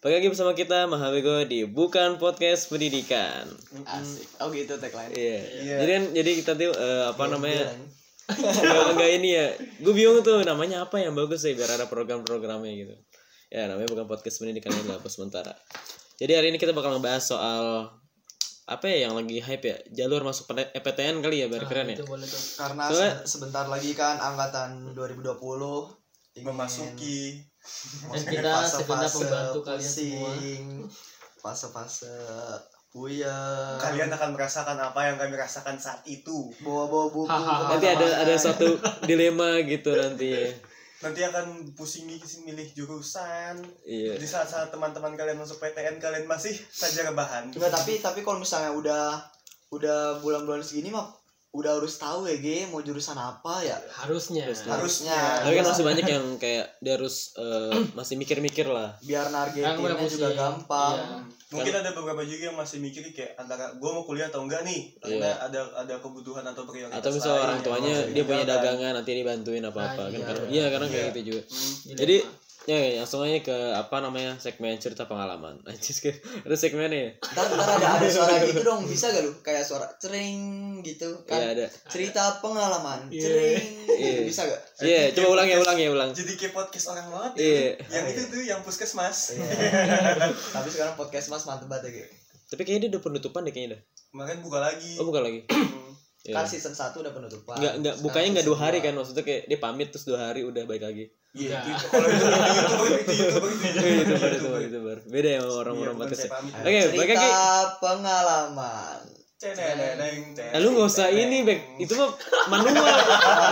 [0.00, 3.44] Balik lagi bersama kita Mahabego di Bukan Podcast Pendidikan.
[3.84, 4.24] Asik.
[4.40, 5.12] Oh gitu tagline.
[5.12, 5.38] Iya.
[5.60, 5.76] Iya.
[5.84, 7.68] Jadi kan jadi kita tuh eh, apa namanya?
[8.32, 9.46] Enggak enggak ini ya.
[9.84, 12.94] Gue bingung tuh namanya apa yang bagus sih biar ada program-programnya gitu.
[13.52, 15.52] Ya namanya bukan podcast pendidikan yang hapus sementara.
[16.16, 17.92] Jadi hari ini kita bakal ngebahas soal
[18.70, 21.92] apa ya yang lagi hype ya jalur masuk PT- eh, PTN kali ya biar keren
[21.92, 22.00] ya.
[22.00, 22.40] Itu boleh tuh.
[22.56, 25.92] Karena Soalnya- se- sebentar lagi kan angkatan 2020
[26.40, 27.49] ingin memasuki
[28.02, 30.30] memasuki kita segenap membantu kalian semua.
[30.32, 30.64] pusing,
[31.36, 32.16] Fase-fase
[32.90, 33.78] puyeng.
[33.78, 37.30] kalian akan merasakan apa yang kami rasakan saat itu bawa-bawa buku.
[37.30, 40.50] Nanti ada ada satu dilema gitu nanti
[41.00, 42.04] nanti akan pusing
[42.44, 43.56] milih jurusan
[43.88, 44.20] Iya.
[44.20, 48.68] di saat-saat teman-teman kalian masuk PTN kalian masih saja rebahan Enggak, tapi tapi kalau misalnya
[48.68, 49.04] udah
[49.70, 51.08] udah bulan-bulan segini mah
[51.50, 53.74] udah harus tahu ya Ge mau jurusan apa ya.
[53.92, 54.46] Harusnya.
[54.46, 55.18] Harusnya.
[55.42, 58.94] Tapi kan masih banyak yang kayak dia harus eh, masih mikir-mikir lah.
[59.00, 60.30] biar nargetinnya juga pusing.
[60.32, 60.96] gampang.
[60.96, 61.18] Iya.
[61.50, 64.94] mungkin ada beberapa juga yang masih mikir kayak antara gue mau kuliah atau enggak nih
[64.96, 65.34] karena Iya.
[65.42, 68.46] ada ada kebutuhan atau prioritas Atau misal orang tuanya dia punya ditinggalkan.
[68.70, 70.22] dagangan nanti dibantuin apa apa Ah, kan iya.
[70.24, 71.10] karena iya karena kayak Iya.
[71.10, 71.42] gitu juga.
[71.44, 71.74] Hmm.
[71.98, 72.16] Jadi
[72.70, 75.58] ya ya, langsung aja ke apa namanya segmen cerita pengalaman.
[75.66, 77.10] Anjir ada segmennya ya?
[77.18, 80.38] Ntar, ntar ada ada suara gitu dong bisa gak lu kayak suara cering
[80.80, 81.66] gitu Iya kan ada.
[81.84, 83.20] cerita pengalaman Iya.
[83.20, 84.10] cering Iya.
[84.12, 86.10] gitu bisa gak Iya, coba ulang ya ulang ya ulang.
[86.12, 87.42] jadi kayak podcast orang banget ya.
[87.42, 87.70] Iya.
[87.90, 89.18] yang itu tuh yang puskesmas
[90.54, 92.04] tapi sekarang podcast mas mantep banget ya Ge.
[92.46, 93.82] Tapi kayaknya dia udah penutupan deh kayaknya dah.
[94.08, 95.40] kemarin buka lagi Oh bukan lagi.
[95.46, 95.90] Hmm.
[96.20, 96.34] Iya.
[96.34, 99.56] kan season 1 udah penutupan Enggak enggak bukanya enggak dua hari kan maksudnya kayak dia
[99.56, 101.08] pamit terus dua hari udah balik lagi.
[101.30, 103.70] Iya, itu kalau itu itu youtuber itu youtuber itu
[104.02, 105.00] Itu baru itu baru itu baru.
[105.06, 106.30] Beda ya sama orang-orang Iya, ya.
[106.58, 107.30] Oke, balik cerita lagi.
[107.78, 108.98] pengalaman
[109.40, 112.12] Eh, lu nggak usah ini back itu mah
[112.52, 112.92] manual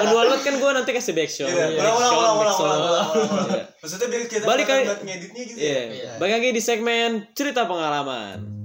[0.04, 3.06] manual banget kan gue nanti kasih back shot Iya, ulang, ulang, ulang, ulang, ulang.
[3.48, 3.62] Iya.
[3.80, 4.66] Maksudnya biar kita Balik
[5.00, 5.72] ngeditnya gitu Iya.
[5.72, 5.84] ya.
[5.88, 6.10] Iya.
[6.20, 8.57] Balik lagi di segmen cerita pengalaman.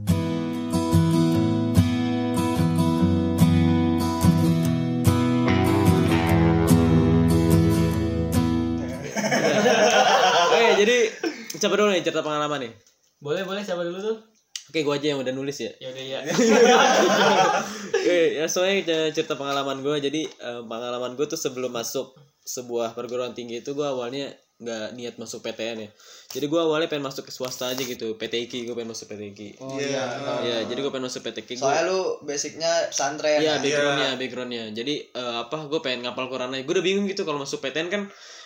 [11.64, 12.74] Coba dulu nih cerita pengalaman nih.
[13.18, 14.18] Boleh boleh siapa dulu tuh?
[14.64, 15.72] Oke, gua aja yang udah nulis ya.
[15.78, 16.20] Ya udah ya.
[17.94, 19.96] Oke, ya soalnya cerita pengalaman gue.
[20.02, 25.16] Jadi eh, pengalaman gue tuh sebelum masuk sebuah perguruan tinggi itu gue awalnya nggak niat
[25.18, 25.90] masuk PTN ya.
[26.30, 28.16] Jadi gue awalnya pengen masuk ke swasta aja gitu.
[28.16, 29.60] PTIK gue pengen masuk PTIK.
[29.60, 30.04] oh Iya.
[30.40, 31.50] Iya, jadi gue pengen masuk PTIK.
[31.54, 33.62] Gua- soalnya lu basicnya pesantren Iya, ya?
[33.62, 34.64] backgroundnya, backgroundnya.
[34.72, 35.68] Jadi eh, apa?
[35.68, 36.64] Gue pengen ngapal Quran aja.
[36.64, 38.02] Gue udah bingung gitu kalau masuk PTN kan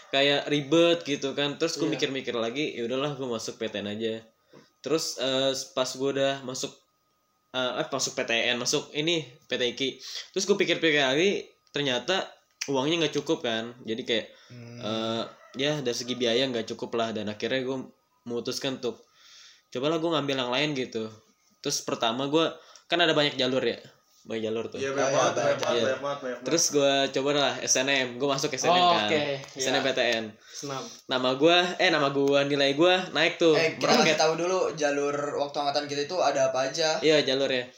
[0.09, 1.55] kayak ribet gitu kan.
[1.55, 1.93] Terus gue Iya.
[1.95, 4.23] mikir-mikir lagi, ya udahlah gue masuk PTN aja.
[4.79, 6.71] Terus eh, pas gue udah masuk
[7.51, 9.81] eh eh, masuk PTN, masuk ini PTIK.
[10.31, 12.27] Terus gue pikir-pikir lagi, ternyata
[12.67, 13.71] uangnya nggak cukup kan.
[13.83, 14.79] Jadi kayak Hmm.
[14.79, 15.23] eh,
[15.57, 17.77] ya dari segi biaya nggak cukup lah dan akhirnya gue
[18.23, 19.03] memutuskan untuk
[19.67, 21.07] cobalah gue ngambil yang lain gitu.
[21.59, 22.45] Terus pertama gue
[22.87, 23.75] kan ada banyak jalur ya,
[24.27, 24.75] banyak jalur tuh.
[24.75, 25.57] Iya, Iya, banyak iya, banget, banyak banyak.
[25.57, 25.85] banget, Iya.
[25.87, 29.21] banyak banget, banyak Terus gue coba lah SNM, gue masuk SNM Oh, kan, oke.
[29.55, 29.87] SNM Iya.
[29.87, 30.23] PTN.
[30.49, 30.83] Senam.
[31.07, 35.15] Nama gue, eh nama gue nilai gue naik tuh, eh kita kasih tahu dulu jalur
[35.37, 37.71] waktu angkatan kita itu ada apa aja Iya jalurnya,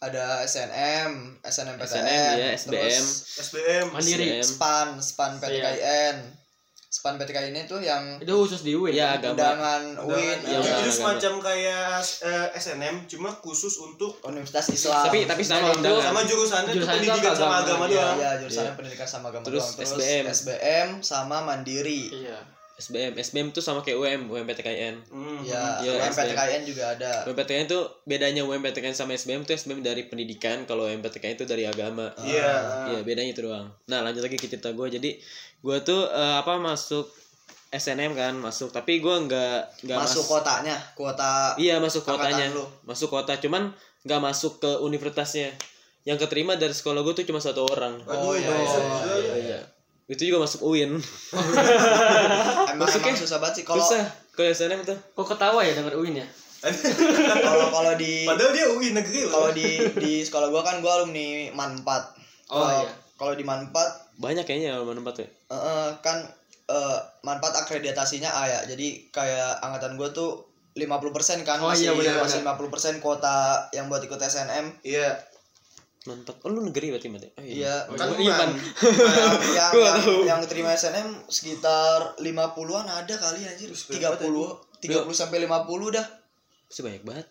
[0.00, 2.72] ada SNM SNM PTN SNM, iya, SBM.
[2.74, 3.06] terus
[3.38, 3.86] SBM.
[3.88, 4.26] Mandiri.
[4.40, 6.16] SPAN SPAN PTKIN
[6.92, 8.92] SPAN PTKIN itu yang Itu khusus di UIN.
[8.92, 9.32] Ya, kan?
[9.32, 10.92] undangan UIN Iya, itu, udah, itu agama.
[10.92, 16.68] semacam kayak eh, SNM cuma khusus untuk Universitas Islam Tapi tapi sama itu sama jurusannya
[16.68, 17.96] tuh Jurusannya pendidikan tuh sama agama, agama iya.
[17.96, 18.16] doang.
[18.20, 19.76] Iya, jurusannya pendidikan sama agama Terus doang.
[19.80, 20.24] Terus SBM.
[20.28, 22.02] SBM sama Mandiri.
[22.12, 22.38] Iya.
[22.82, 24.94] SBM, SBM tuh sama kayak UM, UM PTKN.
[25.06, 25.38] Hmm.
[25.40, 26.02] Ya, Iya.
[26.04, 27.22] PTKIN juga ada.
[27.24, 31.34] UM PTKN tuh bedanya UM PTKN sama SBM tuh SBM dari pendidikan, kalau UM PTKN
[31.34, 32.10] itu dari agama.
[32.18, 32.50] Iya.
[32.88, 33.70] Iya bedanya itu doang.
[33.86, 34.88] Nah lanjut lagi ke cerita gue.
[34.90, 35.10] Jadi
[35.58, 37.06] gue tuh eh, apa masuk
[37.70, 42.66] SNM kan masuk, tapi gue nggak nggak Masuk mas- kotanya, kuota Iya masuk kotanya, lu.
[42.82, 43.38] masuk kota.
[43.38, 43.72] Cuman
[44.02, 45.54] nggak masuk ke universitasnya.
[46.02, 47.94] Yang keterima dari sekolah gue tuh cuma satu orang.
[48.04, 49.14] Oh, iya, bisa iya, juga.
[49.16, 49.60] iya, iya.
[50.04, 50.98] Itu juga masuk UIN.
[52.72, 54.02] Emang, Masuknya emang susah banget sih kalau Susah.
[54.30, 54.98] Kalau SNM tuh.
[55.12, 56.26] Kok ketawa ya denger UIN ya?
[57.42, 59.34] kalau kalau di Padahal dia UI negeri loh.
[59.34, 59.66] kalau di
[59.98, 61.82] di sekolah gua kan gua alumni Man 4.
[61.82, 61.92] Oh,
[62.56, 62.92] Kalau- iya.
[63.12, 63.74] Kalau di Man 4
[64.14, 65.26] Banyak kayaknya kalau tempat ya.
[65.26, 66.22] eh, eh, kan
[66.68, 68.60] eh, Man 4 akreditasinya A ya.
[68.64, 73.36] Jadi kayak angkatan gua tuh 50% kan Oh, masih iya, benar, masih 50% kuota
[73.70, 74.80] yang buat ikut SNM.
[74.82, 75.18] Iya.
[76.02, 76.42] Mantap.
[76.42, 77.30] Oh lu negeri berarti mati.
[77.38, 77.86] Oh, Iya.
[77.94, 78.50] Kan Gua Iman.
[78.58, 83.70] yang yang, yang, yang terima SNM sekitar 50-an ada kali anjir.
[83.70, 84.18] 30
[84.82, 86.06] 30 sampai 50 dah.
[86.66, 87.26] Masih banyak banget.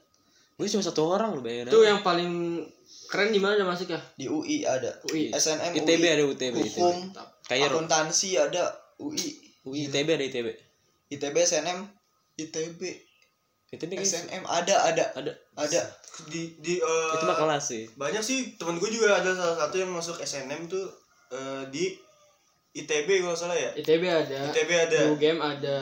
[0.55, 1.73] Gue cuma satu orang lu bayangin.
[1.73, 1.89] Itu aja.
[1.91, 2.31] yang paling
[3.11, 3.99] keren di mana masuk ya?
[4.15, 4.93] Di UI ada.
[5.11, 5.33] UI.
[5.35, 6.13] SNM ITB UI.
[6.13, 6.55] ada UTB.
[6.61, 6.97] Hukum,
[7.49, 8.71] Kayak akuntansi ada
[9.01, 9.35] UI.
[9.67, 10.47] UI ITB ada ITB.
[11.11, 11.79] ITB SNM
[12.39, 13.10] ITB
[13.71, 15.31] itu nih SNM ada ada ada.
[15.55, 15.81] ada.
[16.27, 17.87] Di di eh, itu mah kelas sih.
[17.95, 18.39] banyak sih.
[18.55, 20.91] Temen gue juga ada salah satu yang masuk SNM tuh
[21.31, 21.95] eh, di
[22.73, 23.71] ITB kalau salah ya?
[23.73, 24.51] ITB ada.
[24.51, 24.99] ITB ada.
[25.09, 25.77] UGM ada.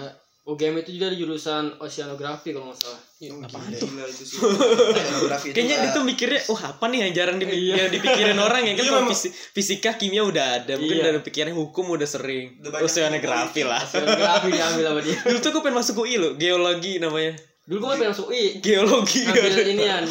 [0.45, 3.01] UGM itu juga di jurusan oceanografi kalau nggak salah.
[3.27, 3.87] Oh, apaan gila, tuh?
[3.87, 4.37] gila itu sih.
[4.37, 8.63] Oceanografi itu Kayaknya dia tuh mikirnya, wah apa nih yang jarang dipi- yang dipikirin orang
[8.63, 8.81] ya kan?
[8.81, 11.05] Iya, kalau fisi- fisika kimia udah ada, mungkin Iya.
[11.05, 12.57] dari pikirannya hukum udah sering.
[12.65, 13.81] Oceanografi lah.
[13.83, 15.17] oceanografi diambil sama dia.
[15.21, 17.33] Dulu tuh gue pengen masuk UI loh, geologi namanya.
[17.69, 19.21] Dulu gue pengen masuk UI Geologi.
[19.29, 20.03] ngambil inian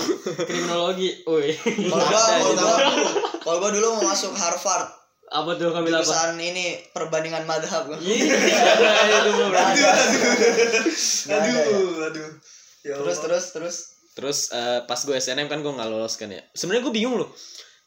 [0.46, 2.76] kriminologi woi Kalau gua, Ada kalau gua,
[3.42, 4.86] kalau gua dulu mau masuk Harvard,
[5.28, 6.64] apa tuh ngambil apa jurusan ini
[6.94, 7.90] perbandingan madhab.
[7.98, 8.14] Iya,
[9.20, 9.62] itu ada.
[11.26, 11.62] Nggak ada ya.
[11.66, 12.28] aduh aduh
[12.86, 13.24] ya Terus Allah.
[13.26, 13.76] terus terus.
[14.14, 16.42] Terus eh, pas gue SNM kan gue nggak lolos kan ya.
[16.50, 17.30] Sebenarnya gue bingung loh.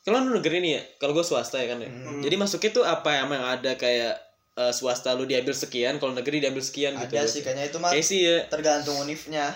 [0.02, 1.90] Kalau negeri nih ya, kalau gue swasta ya kan ya.
[1.92, 2.24] Hmm.
[2.24, 4.16] Jadi masuknya tuh apa yang emang ada kayak
[4.53, 7.13] eh, swasta lu diambil sekian, kalau negeri diambil sekian gitu.
[7.13, 8.38] Ada sih kayaknya itu mah Kayak sih ya.
[8.48, 9.51] tergantung univnya.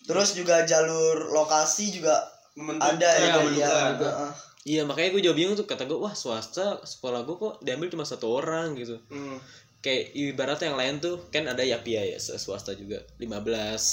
[0.00, 2.16] Terus juga jalur lokasi juga
[2.52, 3.34] Membentuk- ada ya.
[3.36, 3.70] Iya, ya.
[3.96, 4.32] Heeh.
[4.60, 8.04] Iya makanya gue juga bingung tuh kata gue wah swasta sekolah gue kok diambil cuma
[8.04, 9.00] satu orang gitu.
[9.08, 9.40] Hmm.
[9.80, 13.40] Kayak ibaratnya yang lain tuh kan ada YAPIA ya swasta juga 15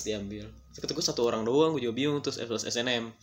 [0.03, 0.43] diambil.
[0.69, 3.15] Terus Kata gue satu orang doang gue juga bingung terus terus SNM.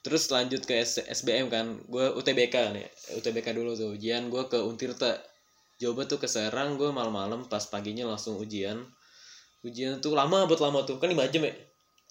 [0.00, 2.86] Terus lanjut ke S- SBM kan, gue UTBK nih,
[3.16, 5.16] UTBK dulu tuh ujian gue ke Untirta.
[5.76, 8.78] Coba tuh ke Serang gue malam-malam pas paginya langsung ujian.
[9.60, 11.54] Ujian tuh lama buat lama tuh kan 5 jam ya.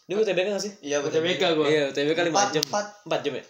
[0.03, 0.73] Ini UTBK gak sih?
[0.81, 0.99] Iya.
[0.99, 2.61] UTBK gue Iya UTBK 5 Empat, jam.
[2.61, 2.85] empat.
[3.07, 3.45] 4 jam ya.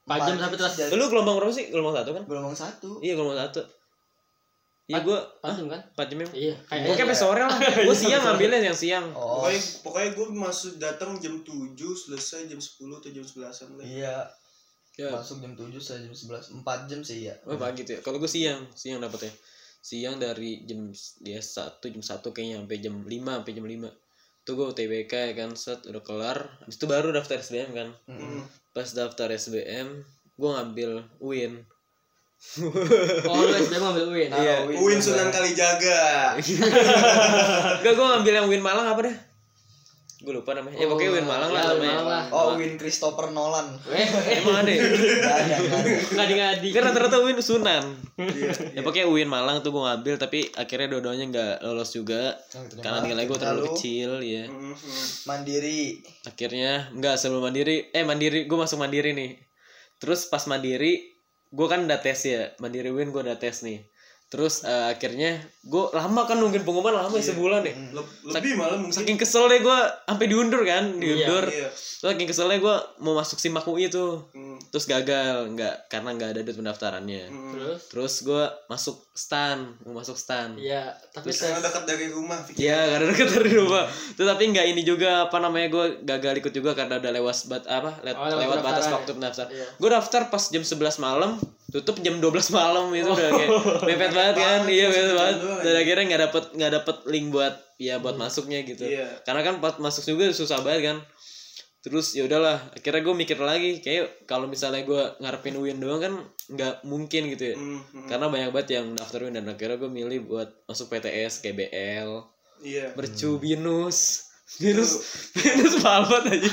[0.00, 1.68] empat jam sampai terus Jadi Lu gelombang berapa sih?
[1.68, 2.24] Gelombang satu kan?
[2.24, 2.90] gelombang satu.
[2.98, 3.60] Iya gelombang satu.
[4.88, 6.28] Iya Empat- gue empat jam kan 4 jam ya.
[6.32, 7.58] iya Pokoknya kayaknya sampai sore lah.
[7.86, 9.06] Gue siang ngambilnya yang siang.
[9.12, 9.44] Oh.
[9.44, 14.16] pokoknya pokoknya gue masuk datang jam 7 selesai jam 10 atau jam 11an lah Iya.
[14.98, 15.14] Ya.
[15.14, 16.58] Masuk jam 7 saya jam 11.
[16.66, 17.34] 4 jam sih ya.
[17.46, 18.00] Oh pagi tuh ya.
[18.02, 19.30] Kalau gue siang, siang dapetnya.
[19.78, 20.90] Siang dari jam
[21.22, 23.86] dia satu jam satu kayaknya sampai jam 5 sampai jam 5
[24.42, 26.38] Tuh gue UTBK ya kan set udah kelar.
[26.64, 27.88] Habis itu baru daftar SBM kan.
[28.10, 28.42] Hmm.
[28.72, 30.02] Pas daftar SBM,
[30.34, 30.90] gue ngambil
[31.20, 31.62] UIN.
[33.28, 34.56] oh lu SBM ngambil UIN Iya.
[34.66, 35.06] Win Uin juga.
[35.10, 36.38] Sunan Kalijaga
[37.82, 39.16] Enggak, gue ngambil yang UIN Malang apa dah?
[40.18, 40.74] Gue lupa namanya.
[40.74, 41.98] Ya pokoknya UIN Malang lah ya, namanya.
[42.02, 42.26] Malang.
[42.34, 43.70] Oh, Win Christopher Nolan.
[43.86, 44.06] eh
[44.42, 44.82] Emang ada ya?
[44.82, 45.56] Ada.
[46.10, 47.94] ngadi-ngadi Kan rata-rata UIN Sunan.
[48.18, 52.82] Iya, Ya pokoknya UIN Malang tuh gue ngambil tapi akhirnya dua-duanya nggak lolos juga Terima.
[52.82, 54.44] karena nilai gue terlalu Lalu, kecil ya.
[55.24, 56.02] Mandiri.
[56.26, 59.38] Akhirnya nggak sebelum mandiri, eh mandiri gue masuk mandiri nih.
[60.02, 61.14] Terus pas mandiri
[61.48, 63.86] gue kan udah tes ya mandiri UIN gue udah tes nih.
[64.28, 67.72] Terus eh, akhirnya gue lama kan nungguin pengumuman lama ya sebulan deh.
[67.90, 71.48] Le- lebih malah mungkin Saking kesel deh gue sampai diundur kan, diundur.
[71.48, 74.28] iya Terus saking keselnya gue mau masuk simak UI tuh.
[74.30, 77.24] Hmm, Terus gagal, nggak karena nggak ada duit pendaftarannya.
[77.26, 77.50] hmm.
[77.50, 80.52] terus Terus gue masuk stan, mau masuk stan.
[80.54, 83.84] iya tapi Terus karena dekat dari rumah Iya, karena deket dari rumah.
[84.12, 87.64] Tuh tapi nggak ini juga apa namanya gue gagal ikut juga karena udah lewat bat
[87.66, 89.46] apa le- Oh, lewat lewat batas waktu pendaftar.
[89.48, 89.64] Iya.
[89.74, 93.50] Gue daftar pas jam 11 malam, tutup jam 12 malam itu udah kayak
[93.84, 94.60] mepet banget kan.
[94.64, 95.36] Iya, mepet banget.
[95.64, 95.80] Dan aja.
[95.84, 98.88] akhirnya nggak dapet nggak dapet link buat ya buat masuknya gitu.
[98.88, 99.20] Iya.
[99.22, 100.98] Karena kan pas masuk juga susah banget kan.
[101.78, 106.14] Terus ya udahlah, akhirnya gue mikir lagi kayak kalau misalnya gue ngarepin UIN doang kan
[106.50, 107.56] nggak mungkin gitu ya.
[107.56, 108.08] Hmm, hmm.
[108.10, 112.10] Karena banyak banget yang daftar UIN dan akhirnya gue milih buat masuk PTS, KBL,
[112.64, 113.38] iya mercu
[114.56, 115.04] binus
[115.36, 116.50] binus palbat aja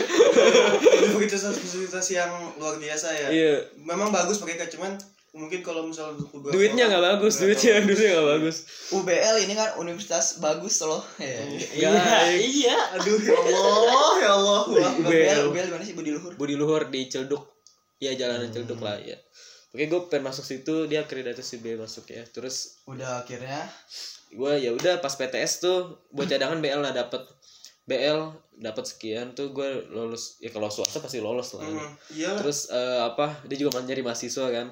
[1.16, 3.28] universitas-universitas yang luar biasa ya.
[3.32, 3.54] Iya.
[3.80, 5.00] Memang bagus mereka cuman
[5.36, 8.58] mungkin kalau misalnya beberapa duitnya nggak bagus duitnya duitnya nggak bagus.
[8.92, 11.04] UBL ini kan universitas bagus loh.
[11.20, 11.40] Ya.
[11.76, 11.92] iya.
[12.36, 14.60] Iya aduh ya Allah ya Allah.
[15.00, 15.96] UBL, UBL gimana sih?
[15.96, 16.32] Budi Luhur?
[16.36, 17.48] budi luhur di Celduk.
[18.04, 19.16] Ya jalanan Celduk lah ya
[19.76, 22.24] Oke gue pengen masuk situ dia akreditasi B masuk ya.
[22.28, 23.68] Terus Udah akhirnya?
[24.36, 27.24] gue ya udah pas PTS tuh buat cadangan BL lah dapet
[27.86, 31.66] BL dapat sekian tuh gue lolos ya kalau swasta pasti lolos lah.
[31.66, 34.68] Hmm, iya terus eh, apa dia juga menjadi mahasiswa kan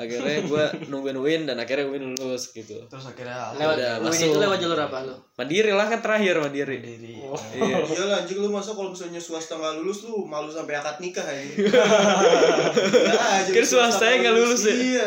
[0.00, 4.32] akhirnya gue nungguin Win dan akhirnya Win lulus gitu terus akhirnya lewat Udah, masuk.
[4.32, 7.14] itu lewat jalur apa lu mandiri lah kan terakhir mandiri Mandiri.
[7.54, 10.98] iya Iya lah anjir lu masa kalau misalnya swasta nggak lulus lu malu sampai akad
[10.98, 11.44] nikah aja.
[11.46, 13.50] Iya aja.
[13.50, 14.74] Kan swasta nggak lulus ya?
[14.74, 15.06] Iya.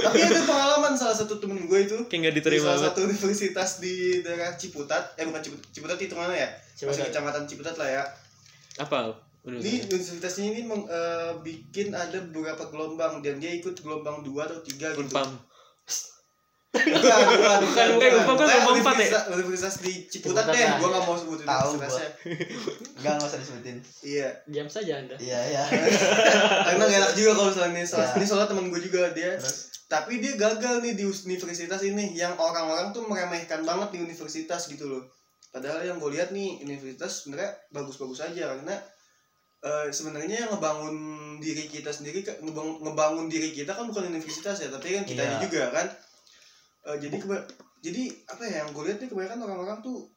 [0.00, 3.00] Tapi ada pengalaman salah satu temen gue itu kayak nggak di diterima salah banget satu
[3.04, 6.48] universitas di daerah Ciputat, eh bukan Ciputat, Ciputat itu mana ya?
[6.48, 7.06] Masih Ciputat.
[7.10, 8.02] kecamatan Ciputat lah ya.
[8.78, 14.34] apa Ini universitasnya ini meng- eh, bikin ada beberapa gelombang dan dia ikut gelombang 2
[14.40, 15.00] atau 3 gitu.
[15.00, 15.30] Unpam
[16.68, 17.88] Bukan, bukan, bukan, Bukan, bukan.
[17.96, 19.08] bukan, bukan, Pokoknya gelombang empat ya?
[19.08, 22.10] universitas, universitas di Ciputat deh, gua nggak mau sebutin Tahu universitasnya.
[22.92, 23.76] Enggak enggak usah disebutin.
[24.04, 24.28] Iya.
[24.44, 25.62] diam saja anda Iya iya.
[26.68, 28.14] Karena gak enak juga kalau misalnya ini salah, Ya.
[28.14, 29.32] ini soalnya temen gue juga dia
[29.88, 34.84] tapi dia gagal nih di universitas ini yang orang-orang tuh meremehkan banget di universitas gitu
[34.84, 35.00] loh
[35.48, 38.76] padahal yang gue lihat nih universitas sebenarnya bagus-bagus aja karena
[39.60, 40.96] eh, sebenarnya yang ngebangun
[41.36, 45.22] diri kita sendiri kan- ngebang- ngebangun diri kita kan bukan universitas ya tapi kan kita
[45.24, 45.38] Iya.
[45.40, 45.86] juga kan
[46.80, 47.44] Eh, jadi keba-
[47.80, 50.08] jadi apa ya yang gue lihat nih kebanyakan orang-orang tuh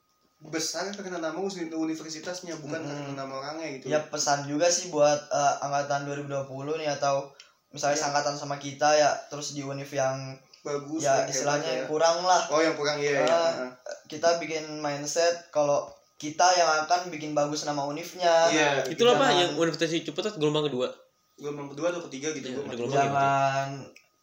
[0.44, 3.12] besar karena nama uni- universitasnya bukan Mm-mm.
[3.12, 7.28] karena nama orangnya gitu ya pesan juga sih buat eh, angkatan 2020 nih atau
[7.70, 8.04] misalnya Iya.
[8.04, 11.90] seangkatan sama kita ya terus di univ yang bagus ya istilahnya yang ya.
[11.90, 13.74] kurang lah oh yang kurang iya ya, Ah.
[14.06, 15.90] kita bikin mindset kalau
[16.22, 20.70] kita yang akan bikin bagus nama univnya Iya, Itulah apa Jangan- yang Universitas Ciputat gelombang
[20.70, 20.94] kedua.
[21.34, 23.68] gelombang kedua atau ketiga gitu nggak gelombang jangan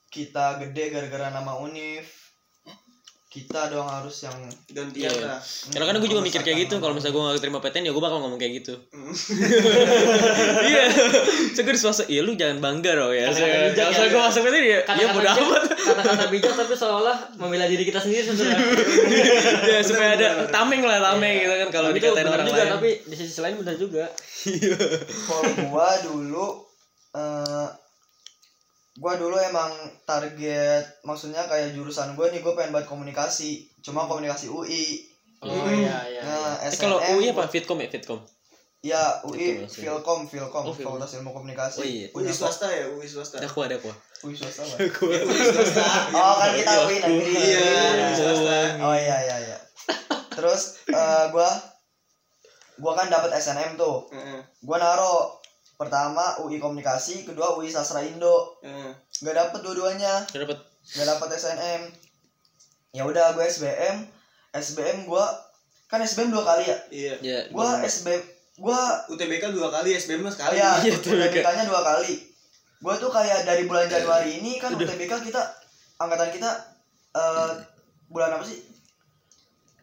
[0.08, 2.06] kita gede gara-gara nama univ
[3.28, 4.32] kita dong harus yang
[4.66, 5.28] gantian Iya.
[5.28, 6.74] lah Karena kan gue juga mikir kayak gitu.
[6.76, 8.74] Kalau misalnya gue gak terima PTN ya gue bakal ngomong kayak gitu.
[8.88, 9.12] Hmm.
[10.64, 10.84] Iya.
[11.52, 13.28] So gue di swasta, iya lu jangan bangga dong ya.
[13.28, 14.08] Kalau ya.
[14.08, 15.62] gue masuk PTN ya, iya bodo bijak- amat.
[15.78, 18.58] Kata-kata bijak tapi seolah membela diri kita sendiri sebenarnya.
[19.66, 22.72] ya supaya ada tameng lah tameng gitu kan kalau dikatain orang juga, lain.
[22.74, 24.04] tapi di sisi lain benar juga.
[25.22, 26.46] kalau gua dulu
[27.10, 27.68] eh
[28.98, 29.70] gua dulu emang
[30.02, 35.06] target maksudnya kayak jurusan gua nih gua pengen buat komunikasi cuma komunikasi UI
[35.38, 35.70] Oh Hmm.
[35.72, 36.20] iya iya.
[36.20, 37.46] nah Eh, SNM kalau UI apa?
[37.46, 38.18] Fitcom ya, Fitcom.
[38.80, 39.94] ya UI maksudnya.
[39.94, 40.70] Filkom Filkom Oh.
[40.72, 42.06] Fakultas Ilmu Komunikasi Oh, iya.
[42.10, 43.94] UI swasta ya UI swasta Dakwa, dakwa.
[44.20, 44.78] UI swasta Pak.
[45.06, 45.82] Ya, UI swasta
[46.18, 47.58] oh kan kita UI negeri iya
[48.02, 49.58] UI swasta oh iya iya iya
[50.28, 51.46] terus eh gua
[52.76, 55.37] gua kan dapat SNM tuh Heeh, gua naro
[55.78, 58.58] pertama UI Komunikasi kedua UI Sastra Indo.
[58.60, 58.90] Heeh.
[59.22, 60.26] nggak dapet dua-duanya.
[60.26, 60.58] Gak dapet.
[60.88, 61.82] nggak dapat SNM
[62.90, 64.08] ya udah gue SBM
[64.50, 65.24] SBM gue
[65.86, 66.76] kan SBM dua kali ya?
[66.90, 67.14] Iya.
[67.20, 67.38] Ya.
[67.46, 68.22] gue SBM
[68.58, 70.56] gue UTBK dua kali SBM mah sekali.
[70.56, 72.26] Ya Iya, tuh, UTBK-nya dua kali.
[72.78, 75.42] Gue tuh kayak dari bulan Januari ini kan UTBK kita
[75.96, 76.50] angkatan kita
[77.12, 77.50] eh
[78.08, 78.58] bulan apa sih?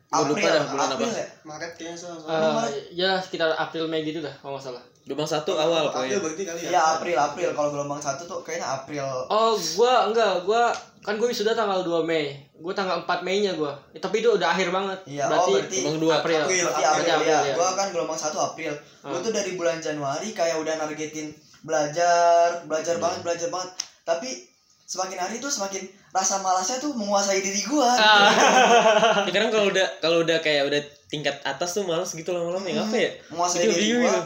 [0.07, 1.17] Gua lupa April dah bulan April apa.
[1.17, 1.27] ya?
[1.43, 4.83] Maret kayaknya salah Eh, salah ya sekitar April Mei gitu dah kalau nggak salah.
[5.05, 6.17] Gelombang satu awal April pokoknya.
[6.19, 10.33] berarti kali ya Iya April April kalau gelombang satu tuh kayaknya April Oh, gua enggak,
[10.41, 12.33] gua kan gue sudah tanggal 2 Mei.
[12.55, 13.77] Gua tanggal 4 Mei-nya gua.
[13.91, 14.97] Eh, tapi itu udah akhir banget.
[15.05, 16.13] Iya, oh, berarti Gelombang dua.
[16.17, 16.39] April.
[16.41, 16.63] April.
[16.63, 17.53] berarti April, April, April, ya ya.
[17.53, 19.21] gue kan gelombang satu April gue Ah.
[19.21, 21.29] tuh dari bulan Januari kayak udah nargetin
[21.61, 22.65] belajar Hmm.
[22.65, 23.69] belajar banget belajar banget
[24.01, 24.29] tapi
[24.83, 25.81] semakin hari tuh semakin
[26.11, 28.29] rasa malasnya tuh menguasai diri gue Ya,
[29.27, 32.95] kadang kalau udah kalau udah kayak udah tingkat atas tuh males gitu lama-lama ya apa
[32.95, 33.09] ya?
[33.29, 34.21] menguasai Itu diri gue gitu.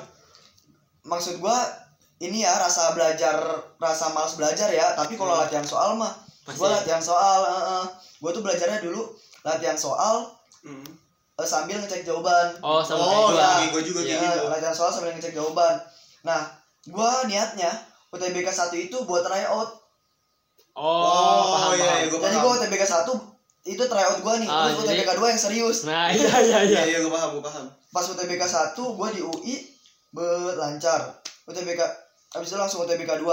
[1.02, 1.58] Maksud gue
[2.20, 3.40] ini ya rasa belajar
[3.78, 5.42] rasa malas belajar ya tapi kalau Hmm.
[5.42, 6.12] latihan soal mah
[6.44, 6.76] gue Pasti.
[6.76, 7.40] latihan soal
[8.16, 9.08] gue tuh belajarnya dulu
[9.42, 10.28] latihan soal
[10.60, 10.84] Hmm.
[11.34, 13.40] eh, sambil ngecek jawaban Oh, sama oh gua.
[13.58, 15.80] lagi gue juga Iya, gitu latihan soal sambil ngecek jawaban.
[16.20, 16.52] Nah,
[16.86, 17.72] gua niatnya
[18.12, 19.72] UTBK 1 itu buat tryout.
[20.74, 21.96] Oh, paham, iya, paham.
[21.98, 23.16] iya, gue Jadi gua UTBK 1
[23.66, 24.48] itu tryout gua nih.
[24.48, 25.78] Ah, Terus jadi- UTBK 2 yang serius.
[25.84, 26.60] Nah, iya iya iya.
[26.66, 29.56] iya iya gue paham gue paham Pas UTBK 1 gua di UI
[30.14, 31.22] berlancar.
[31.50, 31.82] UTBK
[32.34, 33.26] habis itu langsung UTBK 2.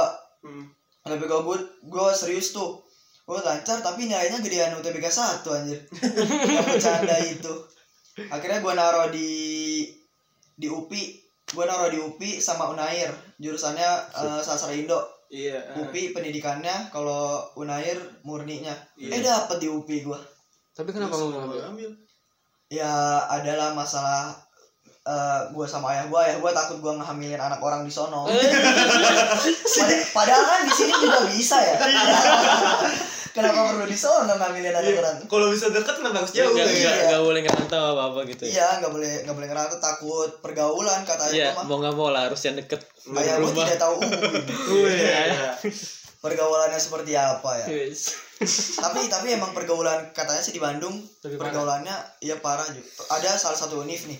[0.44, 0.64] hmm.
[1.06, 1.56] UTBK gua
[1.86, 2.80] gua serius tuh.
[3.26, 5.78] Gua lancar tapi nilainya gedean UTBK 1 anjir.
[6.54, 7.52] yang bercanda itu.
[8.32, 9.84] Akhirnya gua naro di
[10.56, 11.04] di UPI.
[11.52, 13.12] Gua naro di UPI sama Unair.
[13.36, 15.14] Jurusannya eh, sastra Indo.
[15.26, 15.82] iya eh.
[15.82, 18.72] UPI pendidikannya kalau Unair murninya.
[18.94, 19.10] Iya.
[19.10, 20.20] Eh dapet di UPI gua.
[20.76, 21.90] Tapi kenapa Terus lu ngambil
[22.66, 24.45] Ya adalah masalah
[25.06, 28.26] eh gua sama ayah gua, ayah gua takut gua ngehamilin anak orang di sono.
[28.26, 31.74] Pada- padahal kan di sini juga bisa ya.
[33.30, 34.96] Kenapa perlu di sono ngambilin anak Iya.
[34.96, 35.16] orang?
[35.26, 38.42] kalau bisa deket kenapa harus jauh Enggak ya enggak enggak boleh ngerantau apa-apa gitu.
[38.42, 38.48] ya.
[38.48, 42.22] Iya, nggak boleh nggak boleh ngerantau takut pergaulan kata ayah Iya, mau nggak mau lah
[42.26, 43.62] harus yang deket Ayah rumah.
[43.62, 43.96] tidak tahu
[44.72, 45.50] iya iya.
[46.24, 47.66] pergaulannya seperti apa ya.
[47.68, 48.00] Yes.
[48.82, 51.52] tapi tapi emang pergaulan katanya sih di Bandung Lebih parah.
[51.52, 52.88] pergaulannya iya parah juga.
[53.12, 54.16] Ada salah satu univ nih.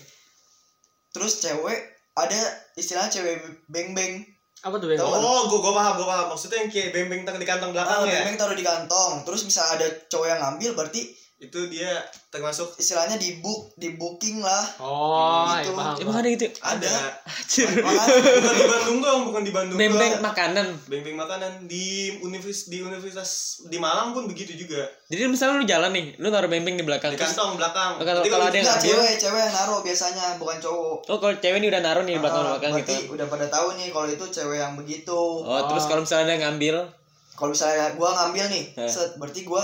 [1.17, 1.79] Terus cewek
[2.13, 2.39] ada
[2.77, 4.21] istilahnya cewek beng-beng.
[4.61, 4.97] Apa tuh, Bang?
[4.97, 5.09] Tahu.
[5.09, 8.09] oh gue gue paham gue paham maksudnya yang kayak beng beng di kantong Ah, belakang
[8.09, 9.13] ya beng-beng taruh di kantong.
[9.25, 11.01] Terus bisa ada cowok yang ngambil berarti
[11.39, 14.65] itu dia termasuk istilahnya di book di booking lah.
[14.77, 15.69] Oh, Gitu.
[15.69, 15.95] iya, paham.
[15.99, 16.43] Emang ada gitu.
[16.43, 16.51] ya?
[16.65, 16.93] Ada.
[17.77, 20.25] Bukan di Bandung dong bukan di Bandung Beng-beng doang.
[20.25, 20.67] makanan.
[20.85, 21.85] beng-beng makanan di
[22.19, 23.29] univers di universitas
[23.63, 27.11] di Malang pun begitu juga Jadi misalnya lu jalan nih, lu taruh beng-beng di belakang.
[27.11, 30.97] di kantong belakang Oh, kalau- kalau ada yang cewek, cewek yang naruh biasanya bukan cowok.
[31.05, 32.93] oh kalau cewek ini udah naruh nih di belakang Ah, belakang gitu.
[33.13, 35.19] udah pada tahu nih kalau itu cewek yang begitu.
[35.39, 36.75] Oh, terus kalau misalnya ada yang ngambil,
[37.31, 38.89] Kalau misalnya gua ngambil nih, Eh.
[38.89, 39.61] set berarti gua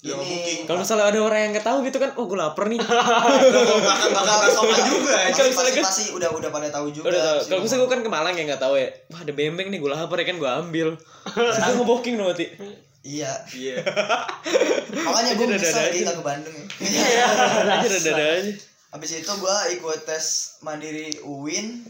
[0.00, 0.58] Dia mau booking.
[0.58, 2.80] ini kalau misalnya ada orang yang nggak tahu gitu kan, oh gue lapar nih.
[3.52, 5.28] kalau belakang bakal sopan juga ya.
[5.28, 7.04] Kalau pasti, misalnya kan- pasti udah udah pada tahu juga.
[7.06, 7.38] Udah tahu.
[7.46, 8.88] Kalau misalnya gue kan ke Malang ya nggak tahu ya.
[9.06, 10.88] Wah ada bembeng nih, gue lapar ya kan gue ambil.
[11.26, 12.46] Terus gue ngebooking dong berarti.
[13.00, 13.32] Iya.
[13.50, 13.80] iya
[14.92, 16.66] Makanya menyesal dada-dada kita ke Bandung ya.
[16.80, 17.26] Iya.
[17.74, 18.52] Aja ada ada aja.
[18.90, 20.24] habis itu gua ikut tes
[20.60, 21.86] mandiri UIN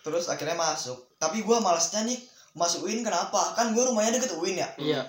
[0.00, 2.18] terus akhirnya masuk tapi gua malasnya nih
[2.52, 5.00] masuk UIN kenapa kan gua rumahnya deket UIN ya Iya.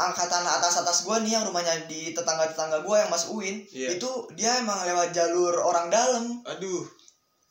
[0.00, 3.94] Angkatan atas atas gua nih yang rumahnya di tetangga tetangga gua yang masuk UIN Iya.
[3.94, 6.82] itu dia emang lewat jalur orang dalam aduh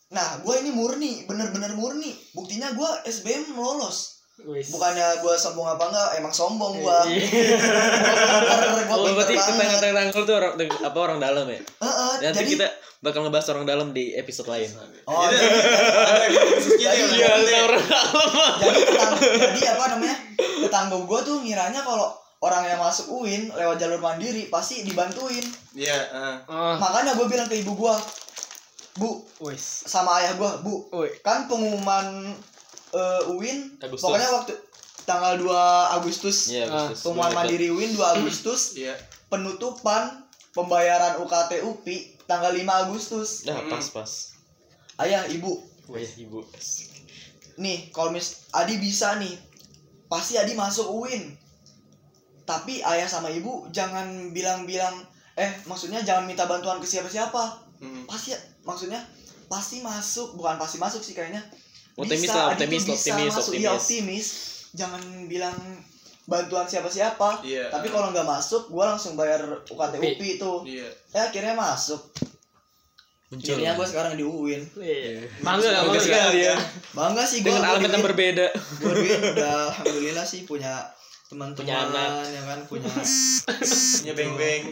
[0.10, 4.72] nah gua ini murni bener-bener murni buktinya gua SBM lolos Wis.
[4.72, 7.22] bukannya gua sombong apa enggak emang sombong gua Iya.
[8.90, 11.60] Oh, berarti tetangga-tetangga tuh orang apa orang dalam ya?
[11.62, 12.68] Heeh, Nanti jadi kita
[13.00, 14.68] bakal ngebahas orang dalam di episode lain.
[15.06, 15.46] oh Jadi,
[16.76, 17.54] jadi, Jadi, ya, iya, nanti.
[17.56, 18.54] orang dalam.
[18.60, 20.16] jadi tetangga jadi apa namanya
[20.60, 25.44] tetangga gua tuh ngiranya kalau orang yang masuk UIN lewat jalur mandiri pasti dibantuin
[25.74, 26.36] Iya, ah.
[26.46, 28.00] Ah, makanya gua bilang ke ibu gua
[28.96, 29.84] bu wis.
[29.86, 31.12] sama ayah gua bu Woi.
[31.20, 32.32] kan pengumuman
[32.90, 34.02] eh, UIN Agustus.
[34.02, 34.54] pokoknya waktu
[35.02, 35.52] tanggal 2
[35.96, 37.04] Agustus Iya, Ah, Agustus.
[37.04, 38.96] pengumuman mandiri UIN 2 Agustus Iya.
[39.28, 44.12] penutupan pembayaran UKT UPI tanggal 5 Agustus Nah, pas pas.
[45.00, 45.60] ayah ibu
[45.92, 46.44] iya, ibu.
[47.56, 49.36] nih kalau mis Adi bisa nih
[50.06, 51.34] pasti Adi masuk UIN
[52.50, 58.04] tapi ayah sama ibu jangan bilang-bilang eh maksudnya jangan minta bantuan ke siapa-siapa Hmm.
[58.04, 59.00] pasti maksudnya
[59.48, 61.40] pasti masuk bukan pasti masuk sih kayaknya
[61.96, 63.44] Optimis Bisa, lah, optimis, bisa optimis, masuk.
[63.46, 63.60] optimis.
[63.60, 64.28] Iya, optimis
[64.72, 65.56] jangan bilang
[66.26, 67.70] bantuan siapa-siapa Iya.
[67.70, 70.12] tapi kalau nggak masuk gua langsung bayar UKT UPI.
[70.12, 70.88] UPI itu Iya.
[71.12, 72.02] eh akhirnya masuk
[73.30, 73.46] Muncul.
[73.48, 75.24] akhirnya gua sekarang di UIN Iya.
[75.40, 76.04] Bangga nggak Bangga bangga?
[76.04, 76.56] sekali ya.
[76.92, 78.46] bangga sih gua Dengan alamat yang berbeda.
[78.84, 80.74] UIN udah alhamdulillah sih punya
[81.30, 82.10] teman-teman Punya anak.
[82.26, 82.90] ya kan punya
[84.02, 84.64] Punya beng-beng.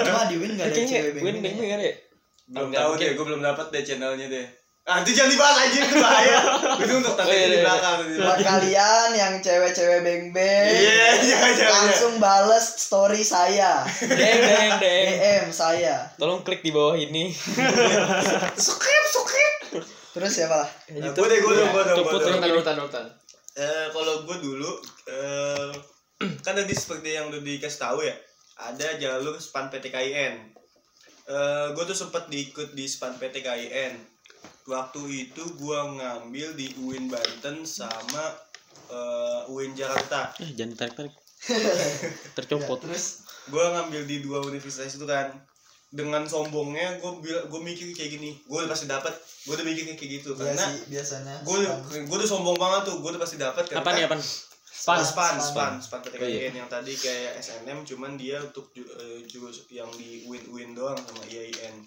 [0.00, 1.92] cuma di UIN nggak ada cewek gue beng neng kan ya?
[2.44, 4.46] Belum Enggak, tahu deh, gue belum dapat deh channelnya deh.
[4.82, 6.38] Ah, itu jangan dibahas aja itu bahaya.
[6.74, 7.62] Itu untuk tanda Oh, iya, di iya.
[7.62, 7.96] belakang.
[8.18, 11.66] buat kalian yang cewek-cewek beng beng Iya, iya, iya.
[11.70, 15.06] langsung bales story saya Deng, deng, deng.
[15.16, 17.30] DM saya Tolong klik di bawah ini.
[18.58, 19.56] Subscribe, subscribe.
[20.12, 23.06] terus siapa lah Nah, gue deh, gue dong, gue dong, gue dong.
[23.52, 24.80] Eh, kalau gue dulu,
[25.12, 25.70] eh,
[26.40, 28.16] kan tadi seperti yang udah dikasih tahu ya,
[28.56, 30.56] ada jalur span PTKIN.
[31.28, 34.00] Eh, gue tuh sempat diikut di span PTKIN.
[34.62, 38.32] Waktu itu gue ngambil di UIN Banten sama
[38.88, 40.32] eh, UIN Jakarta.
[40.40, 41.12] Eh, jangan tarik-tarik.
[41.12, 41.74] Ya,
[42.38, 42.78] Tercopot.
[42.86, 45.34] terus Gue ngambil di dua universitas itu kan.
[45.92, 49.12] Dengan sombongnya gue gue mikir kayak gini, gue udah pasti dapat.
[49.44, 50.32] Gue udah mikir kayak gitu.
[50.32, 51.56] Iya karena sih biasanya gue
[52.08, 54.16] gue udah sombong banget tuh, gue udah pasti dapat Apa nih, apa?
[54.72, 54.98] Span.
[55.04, 55.36] span, Span.
[55.38, 58.72] span, span Oh, PTKIN yang tadi kayak SNM cuman dia untuk
[59.28, 61.84] jurus yang di win win doang sama IAIN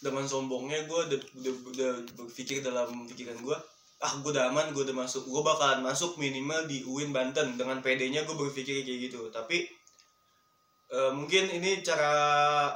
[0.00, 3.58] dengan sombongnya gue udah, udah, udah berpikir dalam pikiran gue
[3.96, 5.24] ah gue udah aman gue udah masuk.
[5.24, 7.56] Gue bakalan masuk minimal di UIN Banten.
[7.56, 9.32] Dengan PD-nya gue berpikir kayak gitu.
[9.32, 9.64] Tapi
[10.92, 12.12] eh, mungkin ini cara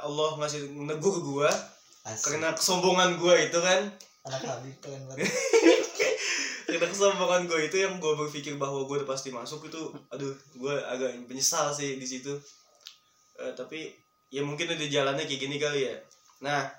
[0.03, 1.49] Allah ngasih negur gue
[2.07, 2.33] Asik.
[2.35, 3.81] karena kesombongan gue itu kan.
[4.27, 5.25] Anak Habib keren banget.
[6.71, 10.75] Karena kesombongan gue itu yang gue berpikir bahwa gue udah pasti masuk itu aduh gue
[10.87, 12.31] agak menyesal sih di situ.
[13.37, 13.91] Eh, tapi
[14.31, 15.95] ya mungkin udah jalannya kayak gini kali ya.
[16.41, 16.71] Nah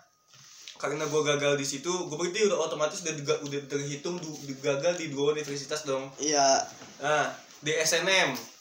[0.81, 3.15] karena gue gagal di situ gue berarti udah otomatis udah,
[3.47, 6.09] udah, terhitung du- gagal di dua universitas dong.
[6.19, 6.65] Iya.
[7.05, 7.29] Nah
[7.63, 8.52] di SNM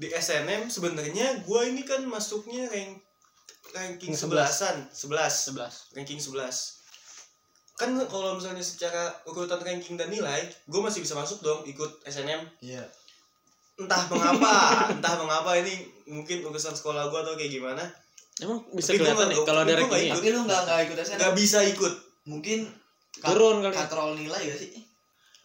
[0.00, 3.04] di SNM sebenarnya gue ini kan masuknya rank
[3.76, 5.52] ranking sebelasan sebelas.
[5.52, 6.00] 11.
[6.00, 6.80] ranking 11
[7.76, 12.40] kan kalau misalnya secara urutan ranking dan nilai gue masih bisa masuk dong ikut SNM
[12.64, 12.80] iya.
[13.80, 14.52] Entah mengapa
[14.96, 17.80] entah mengapa ini mungkin urusan sekolah gue atau kayak gimana.
[18.36, 20.14] Emang bisa Tapi kelihatan nih kalau ada nggak rankingnya.
[20.16, 21.94] tapi lu nggak nggak ikut SNM nggak bisa ikut.
[22.28, 22.58] Mungkin
[23.24, 23.72] Turun kali.
[23.72, 24.70] katrol nilai gak sih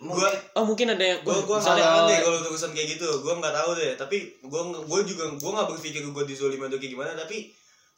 [0.07, 3.07] gue mungkin Oh, mungkin ada yang gue gue nggak tahu deh kalau urusan kayak gitu.
[3.19, 3.91] Gue nggak tahu deh.
[3.95, 7.11] Tapi gue gue juga gue nggak berpikir gue di zolim atau kayak gimana.
[7.13, 7.49] Tapi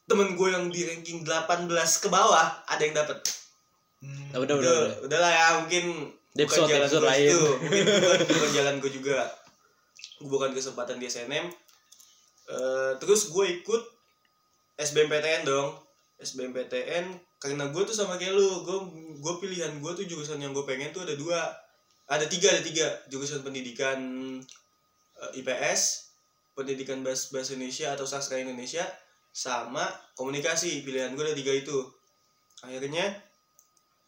[0.04, 1.68] temen gue yang di ranking 18
[2.00, 3.20] ke bawah ada yang dapat
[3.98, 4.98] Hmm, Ah, udah, udah, udah udah.
[5.10, 5.48] udahlah ya.
[5.60, 5.84] Mungkin
[6.36, 7.28] Episode- bukan jalan gue lain.
[7.28, 9.18] itu mungkin bukan, bukan jalan gue juga.
[10.20, 11.46] Bukan kesempatan di SNM
[12.48, 13.82] Eh, terus gue ikut
[14.76, 15.76] SBMPTN dong.
[16.18, 17.06] SBMPTN
[17.38, 18.64] karena gue tuh sama kayak lu.
[18.64, 18.78] Gue
[19.16, 21.42] gue pilihan gue tuh jurusan yang gue pengen tuh ada dua
[22.08, 22.88] ada tiga ada tiga.
[23.12, 24.00] Jurusan pendidikan
[25.20, 26.08] eh, IPS
[26.58, 28.84] pendidikan bahasa bahasa Indonesia atau sastra Indonesia
[29.36, 29.86] sama
[30.18, 30.82] komunikasi.
[30.82, 31.78] Pilihan gue ada tiga itu.
[32.64, 33.06] Akhirnya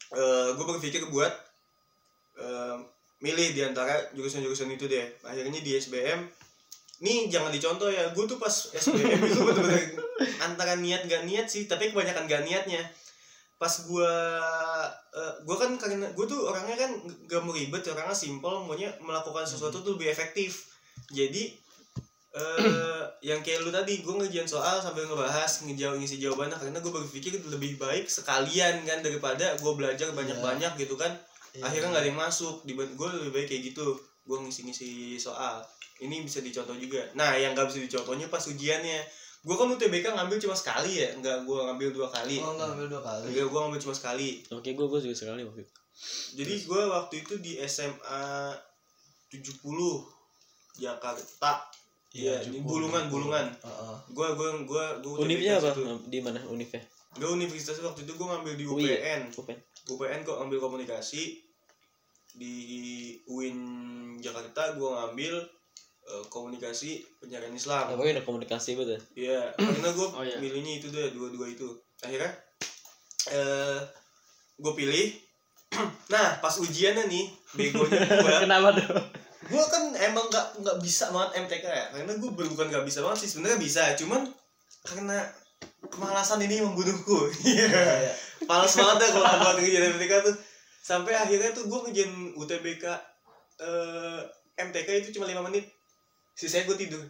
[0.10, 1.32] eh gue berpikir buat
[2.40, 2.78] eh,
[3.20, 5.06] milih di antara jurusan-jurusan itu deh.
[5.28, 6.24] Akhirnya di SBM
[7.04, 8.10] nih jangan dicontoh ya.
[8.16, 10.00] Gue tuh pas SBM itu bener-bener
[10.48, 12.84] antara niat gak niat sih tapi kebanyakan gak niatnya
[13.60, 14.14] pas gue
[15.20, 16.92] eh, gue kan karena gue tuh orangnya kan
[17.28, 20.72] gak mau ribet orangnya simple maunya melakukan sesuatu tuh lebih efektif.
[21.12, 21.52] Jadi
[22.30, 26.94] eh yang kayak lu tadi gue ngerjain soal sambil ngebahas ngejawab ngisi jawabannya karena gue
[26.94, 31.12] berpikir lebih baik sekalian kan daripada gue belajar banyak-banyak gitu kan.
[31.50, 31.66] Iya.
[31.66, 33.98] akhirnya nggak ada yang masuk di gue lebih baik kayak gitu.
[34.24, 35.60] Gue ngisi-ngisi soal.
[36.00, 37.04] Ini bisa dicontoh juga.
[37.20, 39.04] Nah yang nggak bisa dicontohnya pas ujiannya
[39.40, 42.88] gue kan UTBK ngambil cuma sekali ya nggak gue ngambil dua kali Oh, enggak ambil
[42.90, 43.24] dua kali.
[43.26, 45.74] Enggak, gue ngambil cuma sekali Oke, gue gue juga sekali waktu itu.
[46.36, 48.24] jadi gue waktu itu di SMA
[49.30, 49.64] 70
[50.76, 51.52] Jakarta
[52.10, 52.66] Iya, di cukup.
[52.66, 53.46] bulungan, bulungan.
[53.54, 53.96] Heeh.
[54.10, 55.78] gue gue gue gue Univnya apa?
[56.04, 56.82] Di mana univnya?
[57.12, 58.74] Gak universitas waktu itu gue ngambil di ya?
[58.74, 59.60] UPN UPN.
[59.88, 61.38] UPN kok ngambil komunikasi
[62.32, 62.56] di
[63.26, 63.58] UIN
[64.18, 65.34] Jakarta gue ngambil
[66.10, 68.98] eh, komunikasi penyiaran Islam Apa ada komunikasi betul?
[69.14, 70.38] Iya, karena gue Oh, iya.
[70.42, 71.70] milihnya itu deh dua-dua itu.
[72.02, 72.34] Akhirnya
[73.30, 73.80] eh
[74.58, 75.08] gue pilih.
[76.14, 78.90] nah, pas ujiannya nih, begonya gue, Kenapa tuh?
[79.50, 81.86] gue kan emang nggak nggak bisa banget MTK ya.
[81.94, 84.26] Karena gue bukan nggak bisa banget sih, sebenarnya bisa, cuman
[84.82, 85.30] karena
[85.88, 87.30] kemalasan ini membunuhku.
[87.46, 87.70] Iya.
[87.70, 88.14] Iya.
[88.44, 90.36] Males banget dah kalau buat ngerjain MTK tuh.
[90.82, 92.84] Sampai akhirnya tuh gue ngerjain UTBK
[93.60, 94.20] eh
[94.58, 95.70] MTK itu cuma 5 menit.
[96.40, 97.04] Sisanya gue tidur.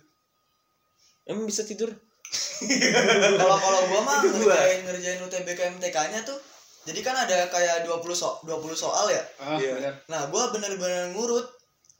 [1.24, 1.94] Emang bisa tidur?
[3.40, 6.36] Kalau kalau gua mah ngerjain ngerjain UTBK MTK-nya tuh
[6.84, 9.22] jadi kan ada kayak 20 so 20 soal ya.
[9.38, 9.78] Ah, Iya.
[9.78, 9.94] benar.
[10.08, 11.46] Nah, gua bener-bener ngurut.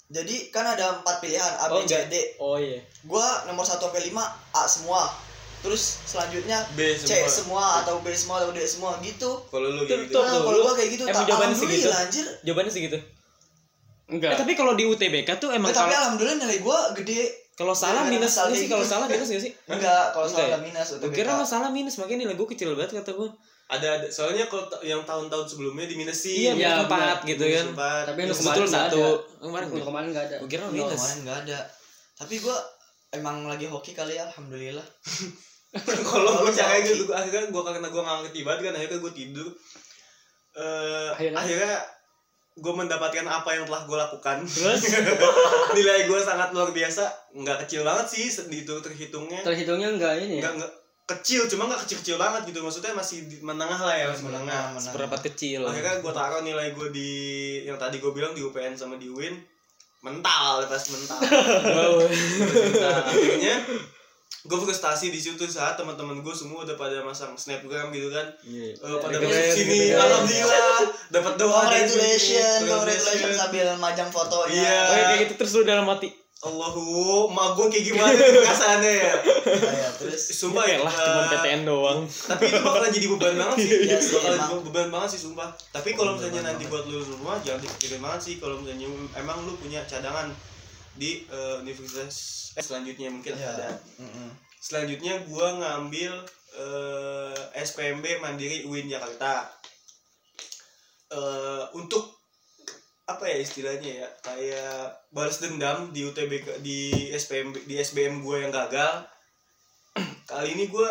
[0.10, 1.94] Jadi kan ada empat pilihan A, B, Oh, C.
[2.10, 2.16] D.
[2.42, 2.82] Oh iya.
[3.06, 4.18] Gua nomor 1 sampai 5
[4.52, 5.06] A semua.
[5.60, 7.30] Terus selanjutnya B C semua.
[7.30, 9.30] semua atau B semua atau D semua gitu.
[9.48, 10.16] Kalau lu gitu.
[10.16, 11.90] Nah, kalau gua kayak gitu Emang tak jawabannya segitu?
[11.92, 12.26] anjir.
[12.42, 12.98] Jawabannya segitu.
[14.10, 14.36] Eh, Enggak.
[14.36, 17.30] tapi kalau di UTBK tuh emang Eh, tapi kalau alhamdulillah nilai gua gede.
[17.54, 18.94] kalau salah Gara-gara minus salah nggak sih kayak kalau gitu.
[18.96, 19.52] salah minus gak sih?
[19.72, 20.60] Enggak, kalau Enggak salah ya?
[20.64, 21.16] minus Gue UTBK.
[21.16, 23.30] kira masalah minus makanya nilai gue kecil banget kata gue.
[23.70, 27.68] ada, ada soalnya kalau yang tahun-tahun sebelumnya diminusin Iya, Iya, minus empat gitu Minus kan.
[28.04, 28.98] Tapi Minus lu Betul kemarin nggak satu.
[28.98, 29.12] ada.
[29.40, 29.86] Kemarin enggak.
[29.86, 30.36] kemarin enggak ada.
[30.38, 30.98] Gue kira Enggak, minus.
[30.98, 31.60] kemarin enggak ada.
[32.18, 32.58] Tapi gua
[33.12, 34.88] emang lagi hoki kali ya, alhamdulillah.
[36.02, 36.98] kalau gue Kalau caranya hoki.
[36.98, 39.50] gitu akhirnya gue karena gue nggak ngerti banget kan akhirnya gue tidur
[40.52, 41.38] Eh Akhirnya?
[41.38, 41.74] akhirnya
[42.58, 44.38] gue mendapatkan apa yang telah gue lakukan.
[44.46, 44.82] Terus?
[45.78, 47.08] nilai gue sangat luar biasa.
[47.36, 49.42] Nggak kecil banget sih itu terhitungnya.
[49.46, 50.50] Terhitungnya enggak ini ya.
[50.50, 50.72] nggak nggak
[51.10, 52.60] kecil cuma nggak kecil-kecil banget gitu.
[52.62, 55.66] Maksudnya masih di menengah lah ya masih menengah Seperempat kecil.
[55.66, 57.12] akhirnya gue taruh nilai gue di
[57.66, 59.38] yang tadi gue bilang di UPN sama di UIN
[60.00, 61.20] mental pas mental.
[62.80, 63.56] Nah, akhirnya
[64.40, 68.72] gue frustasi di situ saat teman-teman gue semua udah pada masang snapgram gitu kan Iya.
[68.74, 70.00] Eh, pada masuk sini keren.
[70.00, 71.60] alhamdulillah dapat doa.
[71.62, 74.56] Congratulations, congratulations sambil majang fotonya.
[74.56, 74.78] Iya.
[74.80, 76.10] Oh, ya, kayak gitu terus lu dalam hati.
[76.40, 76.88] Allahu
[77.28, 81.20] mak gue kayak gimana tuh perasaannya ya Nah, ya, terus sumpah ya Ya lah cuma
[81.20, 82.00] eh, PTN doang.
[82.08, 84.50] tapi itu bakalan jadi beban banget sih Iya sih, bakalan emang.
[84.50, 88.22] be- beban banget sih sumpah tapi kalau misalnya nanti buat lu semua jangan dipikirin banget
[88.24, 90.32] sih kalau misalnya emang lu punya cadangan
[91.00, 92.16] di eh, universitas
[92.54, 93.48] eh, selanjutnya mungkin Iya.
[93.56, 94.30] ada Mm-mm.
[94.60, 96.12] selanjutnya gua ngambil
[96.54, 99.48] eh, SPMB Mandiri UIN Jakarta
[101.10, 102.06] Eh, untuk
[103.10, 108.54] apa ya istilahnya ya kayak balas dendam di UTBK di SPMB di SBM gue yang
[108.54, 109.10] gagal
[110.30, 110.90] kali ini gue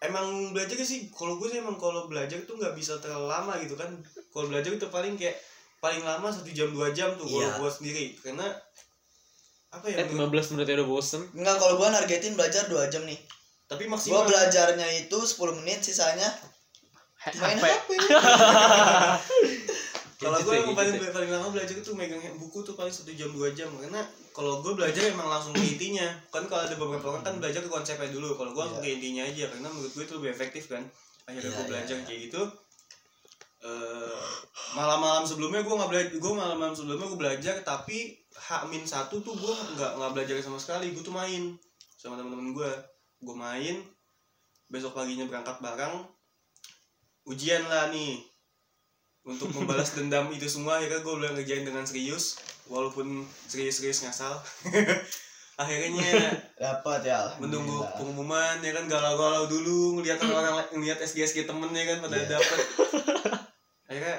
[0.00, 3.76] emang belajar sih kalau gue sih emang kalau belajar tuh nggak bisa terlalu lama gitu
[3.76, 3.92] kan
[4.32, 5.36] kalau belajar itu paling kayak
[5.82, 7.50] paling lama satu jam dua jam tuh kalau Iya.
[7.58, 8.46] gue sendiri karena
[9.68, 11.20] apa ya Eh menurut- 15 menit udah bosen.
[11.32, 13.18] Enggak, kalau gua nargetin belajar 2 jam nih.
[13.64, 16.28] tapi Gua maksimal belajarnya itu 10 menit, sisanya
[17.34, 17.64] main HP.
[17.64, 17.88] HP.
[20.20, 21.10] kalau gue ya, emang paling gadget ya.
[21.10, 24.72] paling lama belajar itu megang buku tuh paling satu jam dua jam karena kalau gue
[24.72, 28.36] belajar emang langsung ke intinya kan kalau ada beberapa orang kan belajar ke konsepnya dulu
[28.36, 30.82] kalau gue langsung ke intinya aja karena menurut gue itu lebih efektif kan
[31.24, 32.04] akhirnya Iya, gue iya, belajar iya.
[32.06, 32.40] kayak gitu
[33.62, 34.18] Eh,
[34.74, 39.32] malam-malam sebelumnya gue nggak belajar gue malam-malam sebelumnya gue belajar tapi H min satu tuh
[39.32, 40.90] gue nggak nggak belajar sama sekali.
[40.90, 41.54] Gue tuh main
[41.94, 42.70] sama teman-teman gue
[43.22, 43.76] gue main
[44.66, 46.02] besok paginya berangkat bareng.
[47.22, 48.18] Ujian lah nih.
[49.22, 54.34] Untuk membalas dendam itu semua akhirnya gue udah ngerjain dengan serius walaupun serius-serius ngasal.
[55.52, 57.28] Akhirnya Dapat ya.
[57.36, 58.88] menunggu pengumuman ya kan?
[58.88, 61.98] Galau-galau dulu ngelihat orang ngelihat SG SG temennya kan?
[62.02, 62.34] Pada Iya.
[62.34, 62.58] dapet
[63.92, 64.16] akhirnya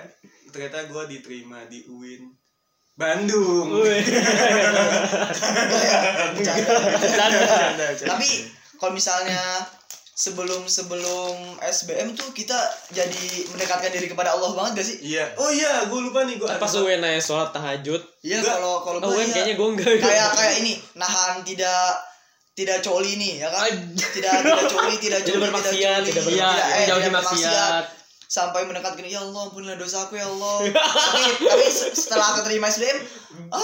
[0.53, 2.29] ternyata gue diterima di UIN
[2.93, 3.73] Bandung.
[8.05, 8.29] Tapi
[8.77, 9.41] kalau misalnya
[10.13, 12.53] sebelum sebelum SBM tuh kita
[12.93, 14.97] jadi mendekatkan diri kepada Allah banget gak sih?
[15.01, 18.01] iya oh iya gue lupa nih gue Pas UN aja sholat tahajud.
[18.21, 19.33] Iya kalau kalau Oh, gua UN iya.
[19.33, 19.97] kayaknya gue enggak.
[19.97, 21.97] kayak kayak ini nahan tidak
[22.53, 26.45] tidak coli nih ya kan tidak tidak coli tidak Tidak coli bermaksiat, coli, tidak Iya,
[26.53, 27.83] tidak, eh, jauhi tidak maksiat.
[28.33, 30.65] Sampai mendekatkan ya Allah ampunilah dosaku ya Allah.
[30.73, 32.97] Tapi, tapi se- setelah aku terima SBM
[33.53, 33.61] ah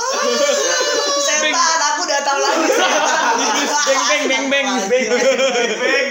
[1.26, 2.70] setan aku datang lagi.
[3.90, 5.08] Setan Beng, beng, beng, beng.
[5.10, 6.08] Beng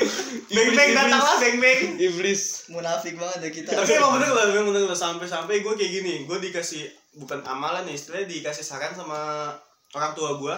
[0.50, 2.66] beng beng datanglah beng beng iblis.
[2.66, 3.70] Munafik banget ya kita.
[3.78, 6.82] Tapi emang bener lah bener lah sampai sampai gue kayak gini gue dikasih
[7.22, 9.50] bukan amalan nih istilahnya dikasih saran sama
[9.94, 10.54] orang tua gue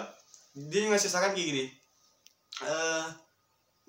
[0.72, 1.64] dia ngasih saran kayak gini
[2.64, 3.04] eh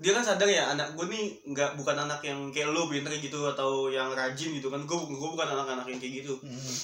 [0.02, 3.46] dia kan sadar ya anak gue nih nggak bukan anak yang kayak lo pinter gitu
[3.46, 4.82] atau yang rajin gitu kan.
[4.90, 6.36] Gue gue bukan anak-anak yang kayak gitu.
[6.42, 6.78] Hmm.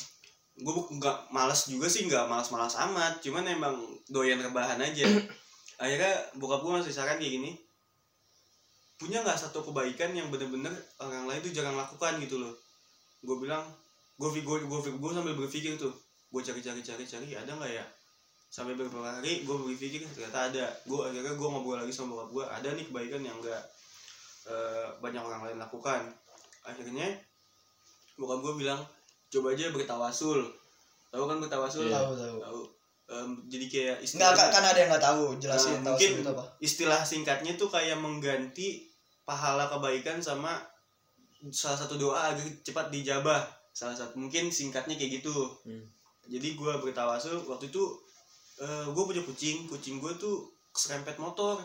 [0.57, 3.17] gue nggak malas juga sih nggak malas-malas amat.
[3.25, 3.73] Cuman emang
[4.13, 5.05] doyan rebahan aja.
[5.81, 7.51] Akhirnya bokap gue ngasih saran kayak gini
[8.97, 12.21] punya nggak satu kebaikan yang bener-bener orang lain tuh jarang lakukan?
[12.21, 12.53] Gitu loh.
[13.25, 13.65] Gue bilang
[14.17, 15.93] gue gue gue gue sambil berpikir tuh
[16.27, 17.85] gue cari-cari cari-cari ada nggak ya
[18.47, 20.65] sampai beberapa hari gue berpikir ternyata ada.
[20.87, 23.61] Gue akhirnya gue ngobrol lagi sama bokap gue ada nih kebaikan yang nggak
[24.49, 26.01] eh, banyak orang lain lakukan.
[26.63, 27.07] Akhirnya
[28.17, 28.81] bokap gue bilang
[29.27, 30.39] coba aja bertawasul
[31.11, 32.37] tahu kan bertawasul tahu tahu.
[32.43, 32.61] Tahu.
[33.07, 36.31] Em, jadi kayak Enggak, kan, istilah kan ada yang nggak tahu jelasin Nah, mungkin itu
[36.35, 36.43] apa.
[36.59, 38.83] istilah singkatnya tuh kayak mengganti
[39.23, 40.59] pahala kebaikan sama
[41.55, 43.47] salah satu doa agar cepat dijabah.
[43.71, 45.35] Salah satu mungkin singkatnya kayak gitu.
[45.63, 45.87] Hmm.
[46.27, 47.83] jadi gue bertawasul waktu itu
[48.65, 49.69] gue punya kucing.
[49.69, 51.57] Kucing gue tuh keserempet motor.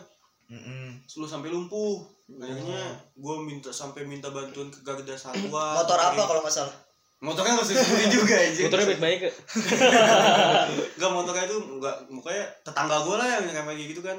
[0.51, 1.01] Mm-mm.
[1.07, 2.03] selalu sampai lumpuh.
[2.27, 2.83] Akhirnya
[3.15, 5.73] gue minta sampai minta bantuan ke Garda Satwa.
[5.79, 6.75] Motor apa kalau nggak salah?
[7.23, 9.31] Motornya nggak disebutin juga aja motornya baik-baik ke?
[10.99, 14.17] Enggak motornya itu enggak mukanya tetangga gue lah yang kayak gitu kan.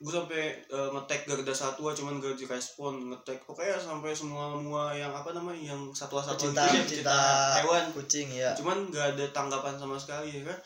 [0.00, 5.12] Gue sampai eh, ngetek Garda Satwa cuman gak direspon ngetek pokoknya sampai semua semua yang
[5.12, 7.20] apa namanya yang satwa-satwa gitu deh, pecinta
[7.60, 7.84] hewan.
[7.92, 10.56] kucing ya cuman gak ada tanggapan sama sekali ya kan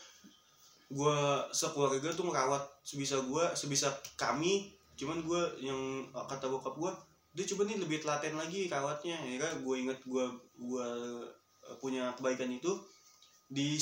[0.95, 1.19] gue
[1.51, 4.71] sekeluarga tuh merawat sebisa gue sebisa kami.
[4.95, 6.93] Cuman gue yang kata bokap gue
[7.35, 9.19] dia coba nih lebih telaten lagi rawatnya.
[9.27, 10.89] Ya kan gue inget gue gue
[11.67, 12.79] eh, punya kebaikan itu
[13.51, 13.75] di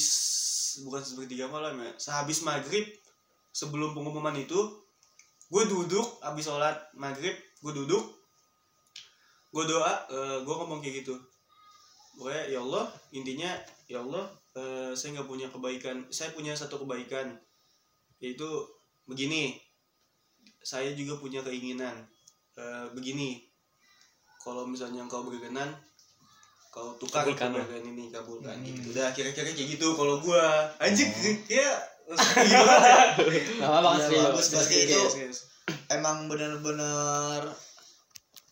[0.88, 2.88] bukan sepertiga malam ya sehabis maghrib
[3.52, 4.56] sebelum pengumuman itu
[5.52, 8.00] gue duduk habis sholat maghrib gue duduk
[9.52, 9.92] gue doa
[10.40, 11.14] gue ngomong kayak gitu.
[12.16, 13.52] Pokoknya ya Allah intinya
[13.84, 17.32] ya Allah eh, saya nggak punya kebaikan saya punya satu kebaikan
[18.18, 18.46] yaitu
[19.04, 19.56] begini.
[20.62, 21.94] Saya juga punya keinginan
[22.54, 23.42] eh, begini.
[24.38, 25.70] Kalau misalnya engkau berkenan
[26.72, 27.52] kau tukar Kabulkan.
[27.52, 28.56] kebaikan ini kabulkan.
[28.56, 28.64] Hmm.
[28.64, 28.96] gitu.
[28.96, 30.66] Udah kira-kira kayak gitu kalau gua.
[30.80, 31.12] Anjing
[31.46, 31.76] kayak
[32.50, 33.04] gimana ya
[33.62, 34.48] Gak apa-apa Iya, serius.
[34.50, 34.68] bagus.
[34.74, 35.00] Itu
[35.88, 37.44] emang bener-bener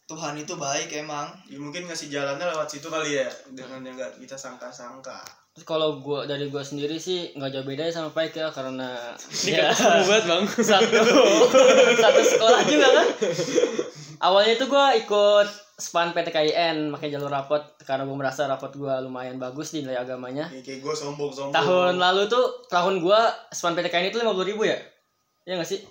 [0.06, 1.30] Tuhan itu baik emang.
[1.46, 5.22] Ya, mungkin ngasih jalannya lewat situ kali ya dengan yang nggak kita sangka-sangka
[5.66, 8.96] kalau gua dari gua sendiri sih nggak jauh bedanya sama Paik ya karena
[9.44, 10.98] ini ya, seru banget bang satu
[11.98, 13.06] satu sekolah juga kan.
[14.20, 15.48] Awalnya itu gua ikut
[15.80, 20.48] span PTKIN pakai jalur rapot karena gua merasa rapot gua lumayan bagus di nilai agamanya.
[20.52, 24.48] ya, kayak gue sombong sombong Tahun lalu tuh tahun gua span PTKIN itu lima puluh
[24.48, 24.78] ribu ya?
[25.44, 25.82] Iya nggak sih?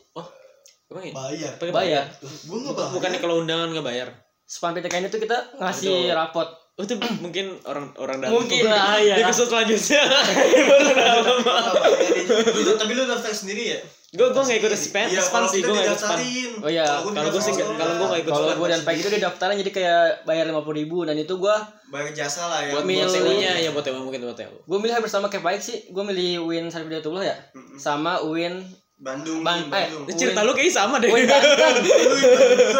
[0.89, 1.13] Emang iya?
[1.13, 2.05] bayar Pakai Bayar.
[2.21, 4.09] gue nggak bayar bukannya kalau undangan nggak bayar
[4.49, 6.49] Span PTKIN itu kita ngasih rapot.
[6.79, 9.19] Oh itu mungkin orang orang dalam Mungkin lah ya.
[9.19, 10.01] di episode selanjutnya
[10.69, 12.55] baru dalam Nggak bayar.
[12.57, 15.69] Lu- tapi lu daftar sendiri ya gue gue nggak ikut span Iya, span sih gue
[15.69, 16.17] nggak ikut span.
[16.59, 19.21] Oh iya, kalau gue sih kalau gue nggak ikut Kalau gua dan Paik itu dia
[19.21, 22.85] daftarnya jadi kayak bayar lima puluh ribu dan itu gua bayar jasa lah ya buat
[22.85, 23.05] Milih.
[23.05, 25.85] buat TU-nya ya buat TU mungkin buat TU gue milih hampir sama kayak Paik sih.
[25.87, 27.37] Gue milih Win Sarfidayatullah ya.
[27.53, 27.77] Mm-mm.
[27.77, 28.65] Sama Win
[28.99, 31.73] Bandung Bang- eh, Bandung cerita lu kayak sama deh Win Banten.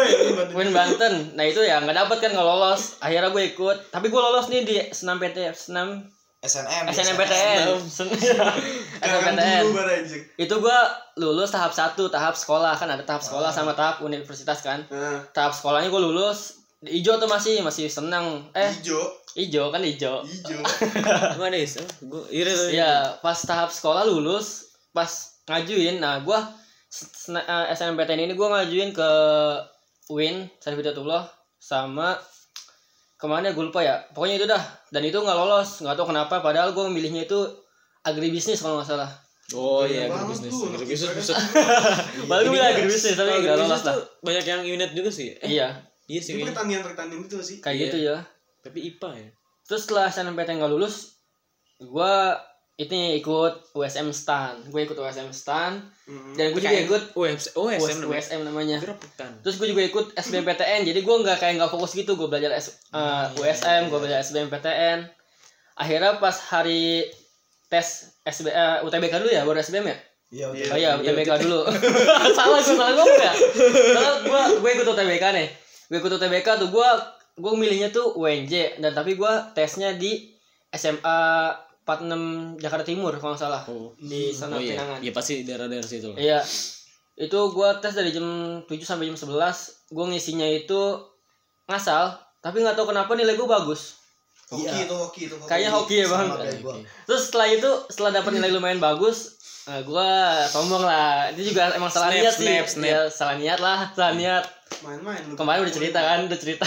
[0.00, 0.44] Ya.
[0.52, 1.32] Win Banten.
[1.32, 3.00] Nah itu ya nggak dapet kan nggak lolos.
[3.00, 3.88] Akhirnya gue ikut.
[3.88, 6.04] Tapi gue lolos nih di senam PT senam
[6.40, 7.68] SNM SNMPTN.
[8.98, 9.64] SNMPTN.
[10.36, 10.78] Itu gue
[11.16, 14.84] lulus tahap satu tahap sekolah kan ada tahap sekolah sama tahap universitas kan.
[14.88, 16.60] nah Tahap sekolahnya gue lulus.
[16.80, 18.48] Ijo tuh masih masih senang.
[18.50, 20.24] Eh hijau ijo kan ijo.
[20.24, 20.58] hijau
[21.36, 26.38] gue ada is gue iya iya Iya, pas tahap sekolah lulus, pas ngajuin, nah gua
[26.86, 29.10] s- sena- eh, SNMPTN ini gua ngajuin ke
[30.08, 32.14] Win, Sarfidatullah sama
[33.14, 34.00] ke mana gue lupa ya.
[34.08, 34.58] Pokoknya itu dah.
[34.88, 36.40] Dan itu nggak lolos, nggak tahu kenapa.
[36.40, 37.38] Padahal gua memilihnya itu
[38.00, 39.10] agribisnis kalau nggak salah.
[39.50, 41.34] oh iya agribisnis agribisnis bisa
[42.22, 43.96] Padahal gue bilang agribisnis tapi nggak lolos agribisnis lah.
[44.22, 45.68] banyak yang unit juga sih eh Iya,
[46.06, 47.82] iya sih pertanian pertanian itu sih kayak Iya.
[47.84, 48.16] gitu ya.
[48.62, 49.28] tapi IPA ya
[49.66, 51.18] Terus setelah SNMPTN nggak lulus,
[51.80, 52.38] gua
[52.80, 54.64] ini ikut USM STAN.
[54.66, 56.34] Gue ikut USM STAN Mm.
[56.34, 58.76] dan gue juga ikut USM oh SM namanya USM namanya.
[59.46, 62.82] Terus gue juga ikut SBMPTN, jadi gue nggak kayak nggak fokus gitu, gue belajar S,
[62.90, 65.06] eh, USM, gue belajar SBMPTN.
[65.76, 67.06] Akhirnya pas hari
[67.66, 67.86] tes
[68.20, 69.96] SB, eh, UTBK dulu ya, baru SBM ya?
[70.30, 70.66] iya Iya.
[70.66, 71.60] Oh iya, Iya, UTBK dulu.
[72.36, 73.32] salah gue salah ngomong ya.
[73.70, 75.48] Soalnya gue gue ikut UTBK nih.
[75.86, 76.88] Gue ikut UTBK tuh gue
[77.38, 80.26] gue milihnya tuh UNJ dan tapi gue tesnya di
[80.70, 81.22] SMA
[81.90, 83.90] 46 Jakarta Timur kalau nggak salah Oh.
[83.96, 84.98] di sana Oh iya, Pinangan.
[85.00, 86.16] iya pasti daerah-daerah situ lah.
[86.16, 86.40] Iya.
[87.16, 88.24] Itu gua tes dari jam
[88.62, 89.34] 7 sampai jam 11.
[89.88, 90.80] Gua ngisinya itu
[91.66, 93.98] ngasal, tapi nggak tahu kenapa nilai gua bagus.
[94.46, 94.82] Hoki Iya.
[94.82, 95.34] itu hoki itu.
[95.40, 96.26] Kayaknya hoki ya, Bang.
[96.32, 96.58] Kayak.
[97.04, 100.08] Terus setelah itu, setelah dapat nilai lumayan bagus, nah gua
[100.44, 101.30] sombong lah.
[101.30, 102.46] Itu juga emang salah Snap, niat sih.
[102.48, 102.88] snap, snap.
[102.88, 104.44] Ya, salah niat lah, salah niat.
[104.80, 105.34] Main-main lu.
[105.34, 106.66] Kemarin udah cerita kan, udah cerita.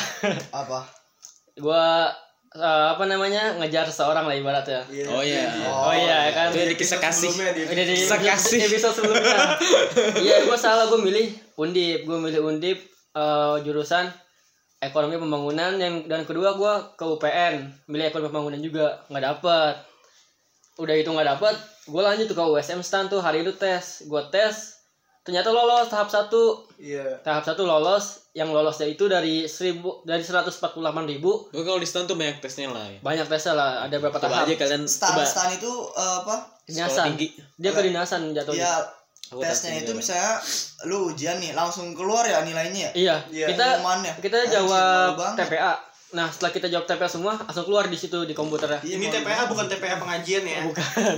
[0.49, 0.79] Apa?
[1.63, 2.07] gua
[2.53, 3.57] eh, apa namanya?
[3.57, 4.81] ngejar seseorang lah ibaratnya.
[4.89, 5.45] Iya, Oh iya.
[5.69, 6.47] Oh, iya kan.
[6.53, 7.29] Itu di kisah kasih.
[7.33, 8.59] Udah di Kisah kasih.
[8.69, 9.37] episode sebelumnya.
[10.25, 12.77] Iya, gue salah gue milih Undip, gue milih Undip
[13.13, 14.09] eh, jurusan
[14.83, 19.75] ekonomi pembangunan yang dan kedua gue ke UPN milih ekonomi pembangunan juga nggak dapet
[20.75, 21.55] udah itu nggak dapet
[21.87, 24.82] gue lanjut ke USM stand tuh hari itu tes gue tes
[25.23, 27.19] ternyata lolos tahap satu Iya.
[27.19, 30.51] tahap satu lolos yang lolosnya itu dari seribu dari 148
[31.07, 32.83] ribu Gue kalau di stand tuh banyak tesnya lah.
[32.85, 32.99] Ya.
[32.99, 36.35] banyak tesnya lah ada berapa Coba tahap aja kalian Stan coba stan itu eh, apa?
[36.61, 37.27] sekolah dinasan tinggi.
[37.55, 38.75] dia kedinasan jatuhnya Ya
[39.25, 39.97] Aku tesnya tes itu juga.
[39.97, 40.31] misalnya
[40.83, 42.91] lu ujian nih langsung keluar ya nilainya ya?
[42.93, 43.47] Iya, Iya.
[43.49, 43.65] kita
[44.19, 45.47] kita jawab banget.
[45.47, 45.73] TPA.
[46.13, 48.79] Nah, setelah kita jawab TPA semua, langsung keluar di situ di komputernya.
[48.79, 50.61] Iya, Ini TPA bukan TPA pengajian ya.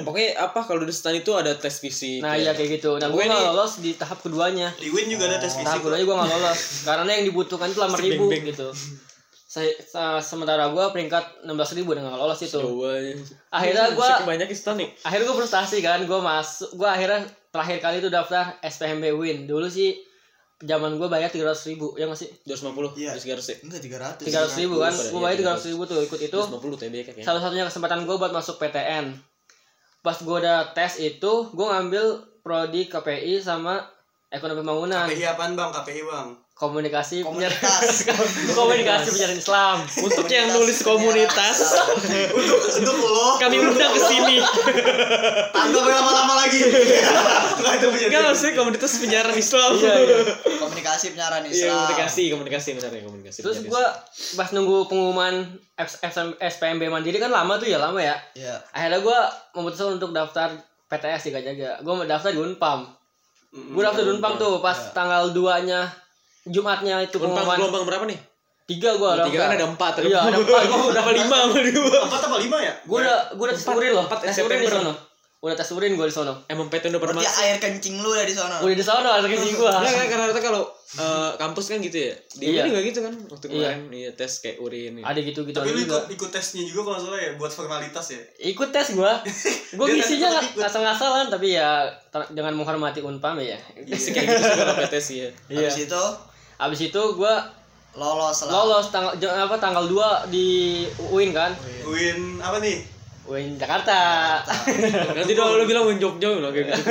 [0.02, 2.20] Pokoknya apa kalau di stand itu ada tes fisik.
[2.20, 2.96] Nah, iya kayak gitu.
[2.96, 4.72] Nah, gue nggak lolos di tahap keduanya.
[4.74, 5.80] Di Win juga ada tes Tahap fisik.
[5.84, 8.68] keduanya gue nggak lolos karena yang dibutuhkan itu lama ribu gitu.
[9.46, 12.56] Saya, sa- sementara gue peringkat 16 ribu dan nggak lolos itu.
[12.56, 13.16] Jawabannya.
[13.50, 14.90] Akhirnya gue banyak di stand nih.
[15.02, 19.68] akhirnya gue frustasi kan gue masuk gue akhirnya terakhir kali itu daftar SPMB Win dulu
[19.68, 19.96] sih
[20.58, 23.12] zaman gue bayar 300 ribu ya nggak sih 250 Iya.
[23.12, 23.58] terus 300 ya.
[23.62, 23.82] Enggak
[24.24, 24.24] 300.
[24.24, 27.14] 300 ribu kan Iya, gue bayar iya, 300 ribu tuh ikut itu 250 TB kan
[27.14, 27.24] ya.
[27.24, 29.06] satu-satunya kesempatan gue buat masuk PTN
[30.00, 32.06] pas gue udah tes itu gue ngambil
[32.40, 33.82] prodi KPI sama
[34.36, 35.70] ekonomi pembangunan KPI apaan bang?
[35.72, 36.28] KPI bang.
[36.54, 38.08] komunikasi Komunitas.
[38.56, 41.58] komunikasi penyiaran Islam Untuk yang nulis komunitas,
[42.32, 43.36] Untuk untuk lo.
[43.36, 44.40] kami undang ke sini.
[45.56, 46.64] Tanggal lama-lama lagi.
[46.64, 47.88] Nggak itu.
[48.08, 49.70] Enggak maksudnya komunitas penyiaran Islam.
[49.76, 50.18] iya iya
[50.58, 51.76] Komunikasi penyiaran Iya, Islam.
[51.82, 53.40] komunikasi, komunikasi benar ya komunikasi.
[53.42, 53.84] terus gue
[54.34, 55.60] pas nunggu pengumuman
[56.40, 58.64] SPMB mandiri kan lama tuh ya lama ya Iya.
[58.72, 59.18] akhirnya gue
[59.54, 60.56] memutuskan untuk daftar
[60.88, 62.88] PTS di Gajaga gue daftar di Unpam
[63.56, 64.92] gue di Unpam tuh pas Iya.
[64.92, 65.88] tanggal 2 nya
[66.46, 68.20] Jumatnya itu pengumuman gelombang berapa nih?
[68.66, 69.94] tiga gue daftar Tiga kan ada empat.
[70.04, 71.38] iya ada empat gue udah lima.
[72.02, 72.74] Empat apa lima ya?
[72.82, 74.94] gue udah gue udah tes urin loh empat tes urin di September.
[75.36, 78.12] Sono udah tes urin gue di sono Emang PT udah pernah Berarti air kencing lu
[78.12, 78.58] dari sana.
[78.60, 80.64] udah di sono ada kecil gue Enggak kan karena kalau
[80.96, 82.14] eh, kampus kan gitu ya.
[82.34, 82.64] Di Iya.
[82.66, 83.54] juga gitu kan waktu Iya.
[83.70, 84.92] kemarin iya tes kayak urin.
[84.96, 85.06] gitu.
[85.06, 88.22] ada gitu gitu Tapi lu ikut ikut tesnya juga kalau salah ya buat formalitas ya.
[88.44, 89.12] ikut tes gue
[89.72, 90.64] gue tetap nggak ikut.
[90.64, 91.94] asal-asalan tapi ya
[92.32, 95.30] dengan menghormati Unpam ya Tes kayak gitu sih kalau PT sih ya.
[95.52, 96.04] iya Habis itu
[96.58, 97.34] abis itu gue
[97.94, 98.52] lolos lah.
[98.52, 100.48] lolos tanggal apa tanggal 2 di
[101.06, 101.52] UIN kan
[101.86, 102.95] Win apa nih?
[103.26, 103.98] UIN Jakarta.
[105.18, 106.82] Nanti dong lu bilang Win Jogja lah kayak gitu.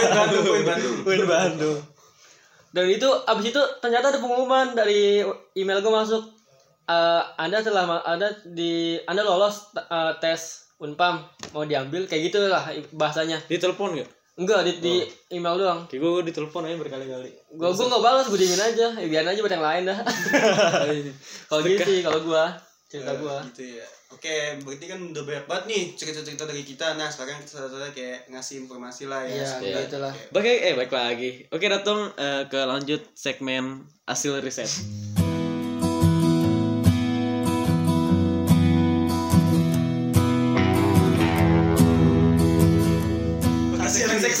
[0.00, 0.96] Win Bandung, Win Bandung.
[1.04, 1.78] UIN Bandung.
[2.72, 5.20] Dan itu abis itu ternyata ada pengumuman dari
[5.52, 6.24] email gue masuk.
[6.88, 11.20] Eh, anda telah anda di anda lolos eh, tes Unpam.
[11.52, 12.64] Mau diambil kayak gitu lah
[12.96, 13.38] bahasanya.
[13.44, 14.10] Di telepon enggak?
[14.32, 14.94] enggak di, di
[15.36, 15.80] email doang.
[15.92, 17.30] Kayak gue di telepon aja berkali-kali.
[17.52, 18.86] gue gue nggak balas gue diemin aja.
[18.96, 19.98] Ya, biarin aja buat yang lain dah.
[21.52, 22.44] Kalau gitu sih kalau gue
[22.88, 23.86] cerita gue Gitu ya.
[24.12, 26.94] Oke, berarti kan udah banyak banget nih cerita-cerita dari kita.
[26.94, 29.34] Nah, sekarang kita saudara kayak ngasih informasi lah ya.
[29.34, 30.12] Iya, Semoga- gitu lah.
[30.12, 30.38] Oke.
[30.38, 31.30] Oke, eh baik lagi.
[31.48, 34.68] Oke, datang eh, ke lanjut segmen hasil riset.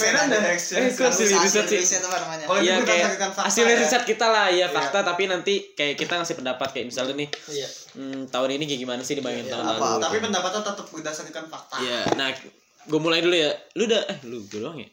[0.04, 0.78] Ada action.
[0.78, 1.78] Eh, kok hasil Hasil riset sih?
[1.78, 2.44] riset apa namanya?
[2.58, 3.06] Iya ini kayak
[3.38, 3.76] hasil ya?
[3.76, 4.66] riset kita lah ya Iya.
[4.68, 8.80] fakta tapi nanti kayak kita ngasih pendapat kayak misalnya nih iya hmm, tahun ini kayak
[8.80, 10.00] gimana sih dibandingin Iya, tahun lalu.
[10.00, 11.76] Tapi pendapatnya tetap berdasarkan fakta.
[11.78, 12.28] Iya, nah
[12.82, 13.50] gue mulai dulu ya.
[13.74, 14.90] Lu udah eh lu gue doang ya.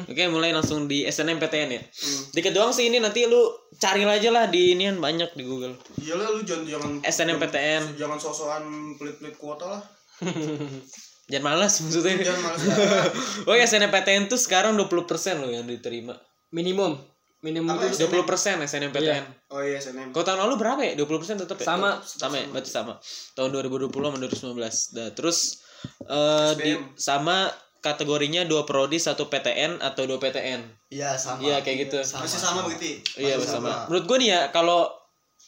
[0.00, 1.82] Oke, mulai langsung di SNMPTN ya.
[1.82, 2.22] Hmm.
[2.30, 3.42] Dikit doang sih ini nanti lu
[3.74, 5.74] cari aja lah di inian banyak di Google.
[5.98, 7.98] Iyalah lu jangan jangan SNMPTN.
[7.98, 8.62] jangan sosokan
[8.94, 9.82] pelit-pelit kuota lah.
[11.30, 12.14] Jangan malas maksudnya.
[12.26, 12.60] Jangan malas.
[13.48, 14.90] Oke, SNMPTN tuh sekarang 20%
[15.38, 16.18] loh yang diterima.
[16.50, 16.98] minimum
[17.40, 19.24] minimum Apa itu 20% SNMPTN.
[19.52, 20.12] Oh iya SNM.
[20.12, 20.92] Kau tahun lalu berapa ya?
[20.96, 21.66] 20% tetap ya?
[21.66, 21.90] Sama.
[22.04, 23.00] Sama ya, berarti sama.
[23.32, 24.60] Tahun 2020 sama 2019.
[24.96, 25.38] Nah, terus
[26.04, 27.48] eh di, sama
[27.80, 30.92] kategorinya dua prodi, satu PTN atau dua PTN.
[30.92, 31.40] Iya sama.
[31.40, 31.98] Iya, kayak gitu.
[32.04, 33.00] Masih sama berarti.
[33.16, 33.68] Iya Masih bersama.
[33.72, 33.84] sama.
[33.88, 34.80] Menurut gue nih ya kalau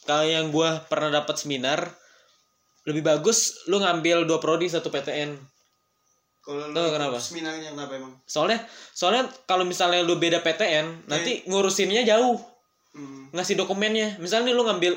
[0.09, 1.93] kalau yang gue pernah dapat seminar
[2.83, 5.37] lebih bagus lu ngambil dua prodi satu PTN.
[6.43, 7.17] Kalau lu kenapa?
[7.23, 8.13] Seminarnya kenapa emang?
[8.27, 8.59] Soalnya
[8.91, 12.39] soalnya kalau misalnya lu beda PTN nanti ngurusinnya jauh.
[12.93, 13.33] Hmm.
[13.33, 14.21] ngasih dokumennya.
[14.21, 14.93] Misalnya nih lu ngambil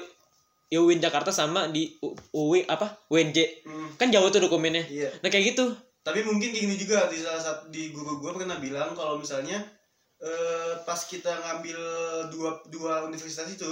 [0.67, 1.95] ya UIN Jakarta sama di
[2.35, 2.91] UI apa?
[3.07, 4.83] UNJ Hmm, kan jauh tuh dokumennya.
[4.89, 5.09] Iya.
[5.23, 5.71] Nah kayak gitu.
[6.03, 9.63] Tapi mungkin kayak gini juga di salah satu di guru gue pernah bilang kalau misalnya
[10.19, 11.79] eh, pas kita ngambil
[12.35, 13.71] dua dua universitas itu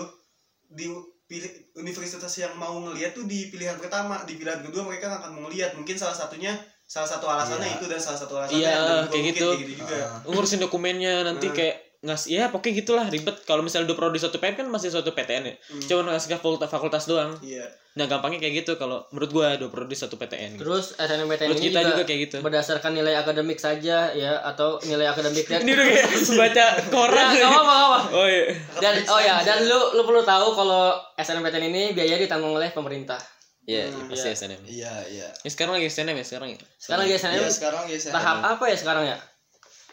[0.72, 0.88] di
[1.28, 1.50] pilih
[1.80, 5.74] universitas yang mau ngelihat tuh di pilihan pertama di pilihan kedua mereka akan mau ngelihat
[5.78, 6.54] mungkin salah satunya
[6.94, 7.76] salah satu alasannya Iya.
[7.76, 9.48] itu dan salah satu alasannya Iya, kayak mungkin gitu.
[9.50, 10.20] kayak gitu juga Ah.
[10.24, 11.58] ngurusin dokumennya nanti Hmm.
[11.58, 15.10] kayak ngasih ya pokoknya gitulah ribet kalau misalnya udah prodi satu PM kan masih suatu
[15.10, 15.80] PTN ya Hmm.
[15.82, 17.64] cuma ngasih ke fakultas, fakultas doang iya
[17.94, 20.62] nah gampangnya kayak gitu kalau menurut gua dua prodi satu PTN gitu.
[20.62, 24.82] Terus SNMPTN menurut ini kita juga, juga kayak gitu berdasarkan nilai akademik saja ya atau
[24.84, 26.08] nilai akademik dan ini udah kayak
[26.42, 28.00] baca koran Nah, nggak apa nggak apa.
[28.12, 28.44] oh iya
[28.76, 30.84] Dan oh ya, dan lu lu perlu tahu kalau
[31.16, 33.18] SNMPTN ini biaya ditanggung oleh pemerintah.
[33.64, 34.36] Iya Hmm, pasti iya.
[34.36, 35.28] SNM Iya, iya.
[35.34, 38.38] ya, sekarang lagi SNM ya sekarang ya Sekarang lagi SNM Iya, sekarang ya saya tahap
[38.50, 39.18] apa ya sekarang ya?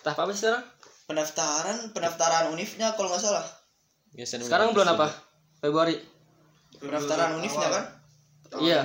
[0.00, 0.64] Tahap apa sih sekarang?
[1.04, 3.42] pendaftaran pendaftaran unifnya kalau nggak salah.
[4.10, 5.06] Ya, SNM Sekarang bulan apa?
[5.58, 5.98] Februari.
[6.72, 7.84] Pendaftaran unifnya kan?
[8.48, 8.80] Tahun Iya.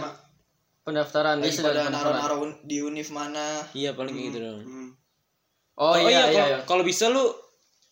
[0.82, 2.14] Pendaftaran dia Lagi sudah pada pendaftaran.
[2.14, 3.46] naruh-naruh di univ mana.
[3.72, 4.90] iya paling kayak gitu dong Hmm.
[5.76, 6.58] Oh, iya iya kalau iya.
[6.64, 7.26] kalau bisa lu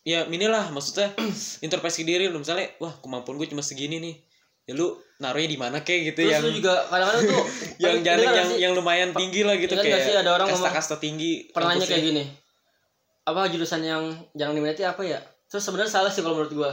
[0.02, 1.12] ya inilah maksudnya
[1.60, 4.14] introspeksi diri lu misalnya wah kemampuan gue cuma segini nih
[4.64, 7.44] ya lu naruhnya di mana kayak gitu Terus yang lu juga kadang-kadang tuh
[7.84, 8.58] yang dengar yang sih?
[8.60, 12.24] yang lumayan tinggi lah gitu kayak sih ada orang kasta-kasta tinggi pernah nanya kayak gini.
[13.24, 15.20] Apa jurusan yang jangan diminati apa ya?
[15.48, 16.72] Terus sebenarnya salah sih kalau menurut gua.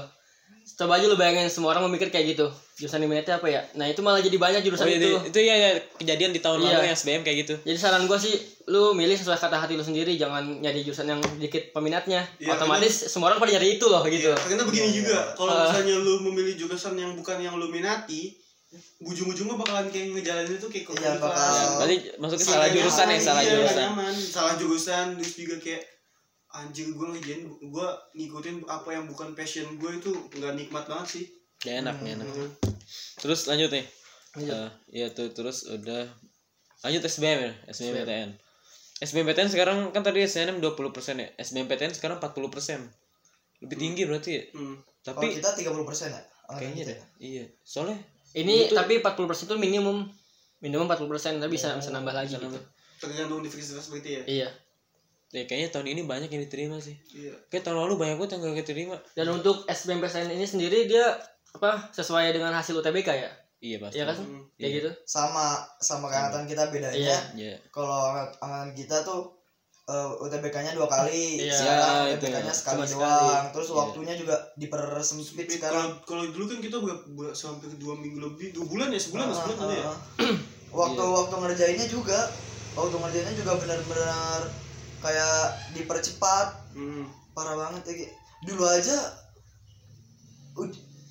[0.71, 2.47] Coba aja lu bayangin semua orang memikir kayak gitu.
[2.75, 3.61] Jurusan diminati apa ya?
[3.73, 5.09] Nah, itu malah jadi banyak oh, jurusan iya, itu.
[5.27, 6.65] itu ya, ya kejadian di tahun Iya.
[6.71, 8.33] lalu yang SBM kayak gitu Jadi saran gua sih
[8.65, 12.25] lu milih sesuai kata hati lu sendiri, jangan nyari jurusan yang dikit peminatnya.
[12.37, 14.27] Iya, Otomatis semua orang pada nyari itu loh gitu.
[14.27, 15.33] Iya, karena begini Iya, juga, iya.
[15.35, 15.61] kalau Ah.
[15.67, 18.41] misalnya lu memilih jurusan yang bukan yang lu minati,
[18.99, 23.17] ujung-ujungnya bakalan kayak ngejalanin itu kayak Iya, bakal- ya, berarti masuknya Salah salah jurusan ya
[23.19, 24.13] salah iya, jurusan nyaman.
[24.15, 25.81] salah jurusan terus juga kayak
[26.53, 31.25] anjir gue ngejain gue ngikutin apa yang bukan passion gue itu nggak nikmat banget sih
[31.61, 32.51] ya enak nih enak Hmm.
[33.17, 33.85] terus lanjut nih
[34.31, 34.51] Lanjut.
[34.53, 36.07] Eh, ya tuh terus udah
[36.81, 37.93] lanjut SBM ya SBM.
[37.97, 38.29] SBMPTN
[39.01, 40.77] SBMPTN sekarang kan tadi SNM 20%
[41.15, 42.87] ya SBMPTN sekarang 40%
[43.61, 44.75] lebih tinggi berarti ya Hmm.
[45.01, 45.73] Tapi kita 30%
[46.09, 46.21] ya?
[46.47, 47.05] Kayaknya kita deh ya?
[47.17, 47.97] iya soalnya
[48.31, 50.07] Ini Itu- tapi 40% itu minimum.
[50.59, 52.47] Minimum 40%, tapi bisa bisa nambah lagi bisa gitu.
[52.47, 52.63] nambah.
[52.97, 54.49] tergantung universitas berarti ya Iya.
[55.31, 58.41] Ya kayaknya tahun ini banyak yang diterima sih iya kayak tahun lalu banyak banget yang
[58.45, 61.15] gak keterima Dan untuk SBMPTN ini sendiri dia
[61.51, 63.31] apa sesuai dengan hasil UTBK ya?
[63.59, 64.15] iya pasti Iya kan?
[64.17, 64.43] Hmm.
[64.53, 64.77] Kayak Iya.
[64.77, 64.89] gitu.
[65.05, 65.45] Sama
[65.77, 66.97] sama kayak angkatan kita bedanya.
[66.97, 67.17] Iya.
[67.33, 67.55] Iya.
[67.69, 69.21] Kalau angkat- angkatan kita tuh
[69.83, 72.15] eh, UTBK-nya dua kali, Iya, sekarang itu.
[72.23, 72.89] UTBK-nya sekali Cuma doang.
[72.89, 73.51] sekali.
[73.51, 73.75] Terus Iya.
[73.77, 75.75] waktunya juga dipersempit sekarang.
[75.75, 77.03] kalau kalau dulu kan kita ber-
[77.33, 80.35] sampai dua minggu lebih dua bulan ya sebulan Ah, sebulan ada ya ah, ah.
[80.71, 82.19] waktu waktu ngerjainnya juga
[82.71, 84.39] waktu ngerjainnya juga benar-benar
[85.01, 85.37] kayak
[85.75, 86.47] dipercepat.
[86.71, 87.03] Hmm.
[87.31, 88.11] parah banget ya
[88.43, 88.95] dulu aja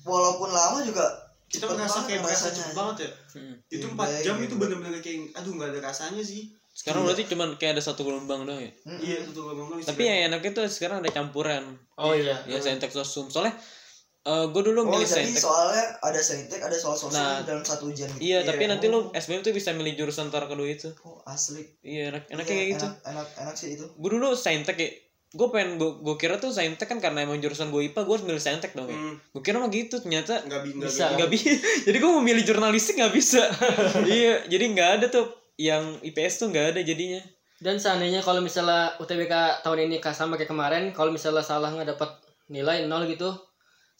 [0.05, 1.05] walaupun lama juga
[1.51, 3.11] kita cepet merasa banget kayak merasa cepet banget ya.
[3.35, 3.55] Hmm.
[3.67, 4.45] itu Iya, empat jam gitu.
[4.47, 6.47] itu bener-bener kayak aduh nggak ada rasanya sih.
[6.71, 8.71] Sekarang berarti cuman kayak ada satu gelombang doang ya?
[8.87, 11.75] Iya itu tuh ngomong tapi yang enaknya tuh sekarang ada campuran.
[11.99, 12.39] Oh iya.
[12.47, 13.59] ya saintek sosum soalnya
[14.23, 15.41] gue dulu oh milih jadi saintek.
[15.41, 18.21] soalnya ada saintek ada soal sosial Nah, dalam satu ujian gitu.
[18.21, 18.69] iya tapi Oh.
[18.69, 20.93] nanti lu SBM tuh bisa milih jurusan antara kedua itu.
[21.01, 21.65] Oh, asli.
[21.81, 22.85] Iya enak enaknya Iya, kayak gitu.
[22.85, 23.85] enak, enak enak sih itu.
[23.91, 24.89] Gue dulu saintek ya.
[25.31, 28.37] Gue pengen gue kira tuh saintek kan karena emang jurusan gue IPA gue harus milih
[28.39, 28.93] saintek dong ya.
[28.93, 31.05] Hmm, gue kira mah gitu ternyata nggak bi- Bisa.
[31.07, 31.49] bi- nggak bisa
[31.87, 33.41] jadi gue mau milih jurnalistik nggak bisa.
[34.07, 35.27] Iya jadi nggak ada tuh.
[35.55, 37.21] Yang IPS tuh nggak ada jadinya.
[37.57, 42.09] Dan seandainya kalau misalnya UTBK tahun ini sama kayak kemarin, kalau misalnya salah nggak dapat
[42.47, 43.29] nilai nol gitu,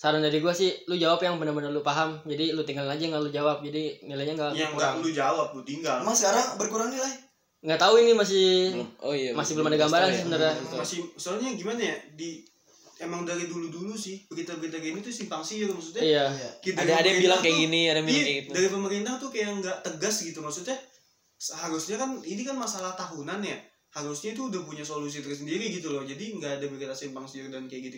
[0.02, 2.18] saran dari gua sih lu jawab yang benar-benar lu paham.
[2.26, 3.62] Jadi lu tinggal aja nggak lu jawab.
[3.62, 5.06] Jadi nilainya nggak yang nggak kurang.
[5.06, 7.14] lu jawab lu tinggal emang sekarang berkurang nilai
[7.62, 10.54] Nggak tahu ini masih belum oh iya masih belum ada gambaran sih sebenarnya.
[10.58, 10.80] Belum tahu.
[10.82, 12.30] masih soalnya gimana ya di
[12.98, 16.26] emang dari dulu dulu sih berita-berita gini tuh simpang siur maksudnya Iya.
[16.34, 18.70] iya Kita ada ada yang bilang kayak gini ada yang bilang Iya, kayak gitu dari
[18.70, 20.78] pemerintah tuh kayak nggak tegas gitu maksudnya
[21.62, 23.58] harusnya kan ini kan masalah tahunan ya
[23.92, 27.66] harusnya itu udah punya solusi tersendiri gitu loh jadi nggak ada berita simpang siur dan
[27.66, 27.98] kayak gitu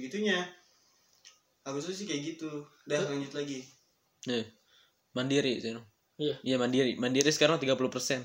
[1.63, 2.49] harusnya sih kayak gitu
[2.85, 3.63] udah lanjut lagi
[4.23, 4.45] Nih,
[5.11, 5.75] mandiri sih
[6.13, 6.35] Iya.
[6.43, 8.21] iya mandiri mandiri sekarang 30%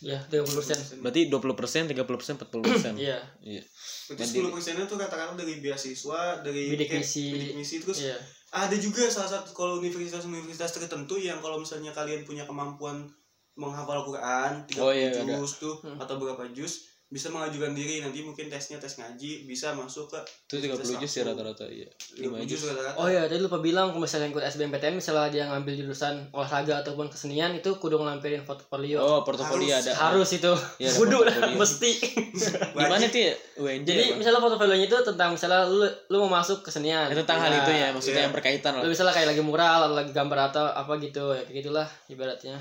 [0.00, 1.04] Iya, 30%.
[1.04, 3.20] berarti 20% 30% 40% Iya.
[3.38, 3.62] iya
[4.08, 4.42] berarti Mandiri.
[4.42, 7.26] 10 persennya tuh katakanlah dari beasiswa dari Bidik kayak misi.
[7.30, 8.16] bidik misi terus Iya.
[8.50, 13.06] ada juga salah satu kalau universitas-universitas tertentu yang kalau misalnya kalian punya kemampuan
[13.54, 15.36] menghafal Quran 30 Oh, iya, ada.
[15.36, 16.00] juz tuh Hmm.
[16.00, 20.62] atau berapa juz bisa mengajukan diri nanti mungkin tesnya tes ngaji bisa masuk ke Itu
[20.62, 21.34] 30 juz sih Satu.
[21.34, 21.90] rata-rata iya.
[22.14, 22.62] 5 lima juz.
[22.62, 22.94] juz rata-rata.
[22.96, 27.10] Oh iya, tadi lupa bilang kalau misalnya ikut SBMPTN misalnya dia ngambil jurusan olahraga ataupun
[27.10, 29.02] kesenian itu kudu ngelampirin portofolio.
[29.02, 29.92] Oh, portofolio Harus- ada.
[30.06, 30.52] Harus itu.
[30.78, 31.90] Iya, ada kudu lah, mesti.
[32.78, 33.34] Gimana tuh ya?
[33.58, 34.14] UNJ Jadi apa?
[34.14, 37.10] misalnya portofolionya itu tentang misalnya lu lu mau masuk kesenian.
[37.10, 38.26] Ya, tentang hal Nah, itu ya, maksudnya iya.
[38.30, 38.86] yang berkaitan lah.
[38.86, 42.54] Lu misalnya kayak lagi mural atau lagi gambar atau apa gitu ya kayak gitulah ibaratnya.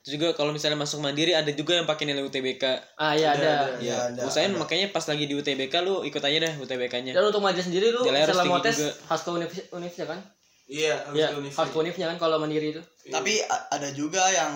[0.00, 2.64] Juga kalau misalnya masuk mandiri ada juga yang pakai nilai UTBK.
[2.94, 3.50] Ah iya Ada, ada.
[3.66, 3.66] ada.
[3.76, 4.58] Iya, Ya, ada, usahain ada.
[4.58, 7.12] makanya pas lagi di UTBK lu ikut aja deh UTBK-nya.
[7.12, 8.92] Dan untuk mandiri sendiri lu misalnya mau tinggi tes juga.
[9.04, 10.20] harus ke univ univnya kan?
[10.66, 11.52] iya harus Iya, ke univ.
[11.52, 12.82] harus ke univnya kan kalau mandiri itu.
[13.06, 14.52] Tapi a- ada juga yang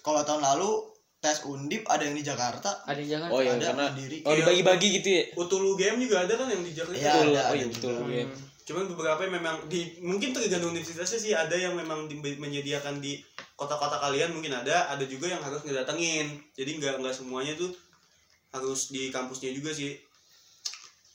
[0.00, 0.70] kalau tahun lalu
[1.18, 2.84] tes undip ada yang di Jakarta.
[2.84, 3.28] Ada yang jangan.
[3.30, 4.16] Oh iya, Ada karena mandiri.
[4.20, 5.22] oh dibagi-bagi gitu ya.
[5.34, 7.92] Utulu game juga ada kan yang di Jakarta Iya, ada, Oh iya betul.
[8.06, 8.24] iya.
[8.24, 8.48] Hmm.
[8.70, 13.18] Cuman beberapa yang memang di mungkin tergantung universitasnya sih ada yang memang di- menyediakan di
[13.58, 17.74] kota-kota kalian mungkin ada ada juga yang harus ngedatengin jadi nggak nggak semuanya tuh
[18.50, 19.98] harus di kampusnya juga sih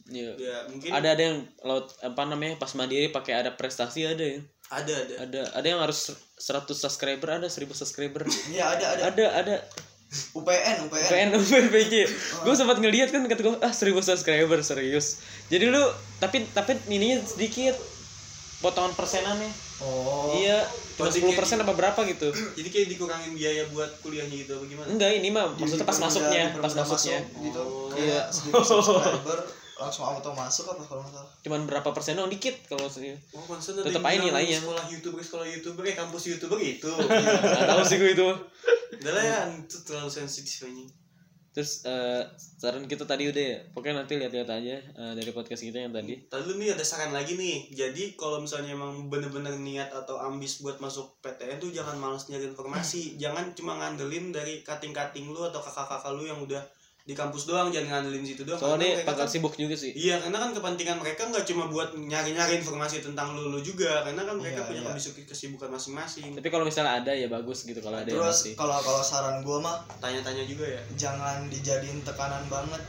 [0.05, 0.37] Iya.
[0.37, 4.37] ya mungkin Ada ada yang laut apa namanya pas mandiri pakai ada prestasi ada ya.
[4.69, 8.21] ada ada Ada ada yang harus 100 subscriber ada 1000 subscriber.
[8.53, 9.01] Iya, ada ada.
[9.09, 9.55] ada ada
[10.33, 11.09] UPN, UPN.
[11.09, 11.93] PN PPJ
[12.41, 15.81] gue sempat ngeliat kan kata gue ah 1000 subscriber serius jadi lu
[16.17, 17.75] tapi tapi ininya sedikit
[18.59, 20.31] potongan persenannya Oh.
[20.39, 20.63] iya
[20.95, 24.55] cuma Berarti 10 kayak persen apa berapa gitu jadi kayak dikurangin biaya buat kuliahnya gitu
[24.55, 27.59] apa gimana enggak ini mah maksudnya pas masuknya pas masuknya masuk gitu.
[27.59, 27.91] Oh.
[27.91, 29.39] Kayak 1000 subscriber
[29.75, 31.31] langsung auto masuk apa kalau nggak salah.
[31.43, 34.59] cuman berapa persen dong dikit kalau sih Oh, yang aja bilang nilainya.
[34.63, 36.87] Sekolah youtuber, sekolah youtuber, eh kampus youtuber itu.
[37.51, 38.27] nggak tahu sih gue itu
[39.01, 40.85] Udah lah ya, itu terlalu sensitif ini.
[41.55, 45.87] terus eh, saran kita tadi udah ya pokoknya nanti lihat-lihat aja eh, dari podcast kita
[45.87, 47.71] yang tadi Tadi lu nih ada saran lagi nih.
[47.71, 52.51] Jadi kalau misalnya emang bener-bener niat atau ambis buat masuk PTN tuh jangan males nyari
[52.51, 53.15] informasi.
[53.15, 56.59] Jangan cuma ngandelin dari kating-kating lu atau kakak-kakak lu yang udah
[57.05, 58.57] di kampus doang, jangan ngandelin situ doang.
[58.57, 61.93] soalnya mereka bakal kan- sibuk juga sih Iya, karena kan kepentingan mereka nggak cuma buat
[61.93, 65.23] nyari-nyari informasi tentang lu, lu juga, karena kan mereka Iya, punya iya.
[65.23, 66.33] kesibukan masing-masing.
[66.33, 69.77] tapi kalau misalnya ada ya bagus gitu kalau ada Terus kalau kalau saran gua mah
[70.01, 70.81] Tanya-tanya juga ya.
[70.97, 72.81] jangan dijadiin tekanan banget.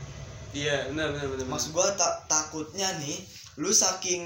[0.49, 1.45] Iya, benar benar benar.
[1.47, 3.21] Maksud gua tak takutnya nih,
[3.55, 4.25] lu saking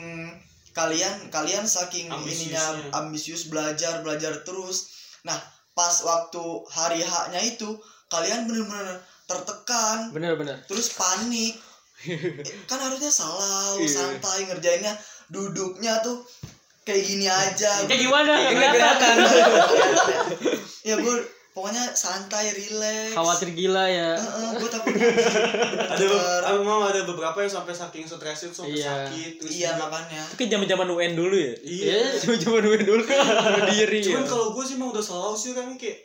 [0.72, 2.64] kalian kalian saking ininya
[2.96, 4.88] ambisius belajar belajar terus.
[5.22, 5.36] Nah,
[5.72, 6.40] pas waktu
[6.70, 7.76] hari H-nya itu
[8.08, 9.04] kalian bener-bener
[9.34, 10.60] tertekan, Bener bener.
[10.66, 11.56] terus panik.
[12.66, 13.86] Kan harusnya salah, Iya.
[13.88, 14.94] santai ngerjainnya,
[15.28, 16.20] duduknya tuh
[16.82, 17.86] kayak gini aja.
[17.86, 18.32] Kayak gimana?
[18.34, 19.16] Nggak Nggak kelihatan.
[20.82, 21.16] ya gue
[21.52, 23.12] pokoknya santai, relax.
[23.12, 24.18] Khawatir gila ya.
[24.52, 25.14] gue takutnya
[25.86, 26.24] ada be-
[26.58, 28.88] emang ada beberapa yang sampai saking stres itu sampai Iya.
[29.06, 30.22] sakit terus iya makanya.
[30.24, 34.28] itu kayak zaman zaman UN dulu ya iya zaman zaman UN dulu berdiri cuman ya.
[34.28, 35.98] kalau gue sih emang udah selalu sih kan kayak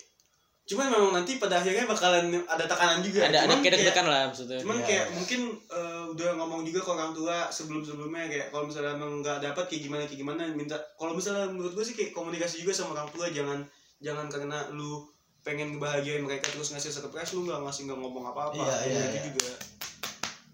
[0.66, 3.22] cuman memang nanti pada akhirnya bakalan ada tekanan juga.
[3.22, 4.58] Ada ada Cuman kayak kayak- deg-degan lah maksudnya.
[4.58, 4.84] cuman Iya.
[4.84, 5.40] kayak mungkin
[5.70, 9.64] eh, udah ngomong juga ke orang tua sebelum sebelumnya kayak kalau misalnya emang nggak dapat
[9.64, 13.06] kayak gimana kayak gimana minta kalau misalnya menurut gue sih kayak komunikasi juga sama orang
[13.08, 13.62] tua jangan
[13.96, 15.06] jangan karena lu
[15.40, 18.58] pengen ngebahagiain mereka terus ngasih surprise lu nggak ngasih nggak ngomong apa-apa.
[18.58, 19.22] Iya, iya, itu iya.
[19.30, 19.52] juga.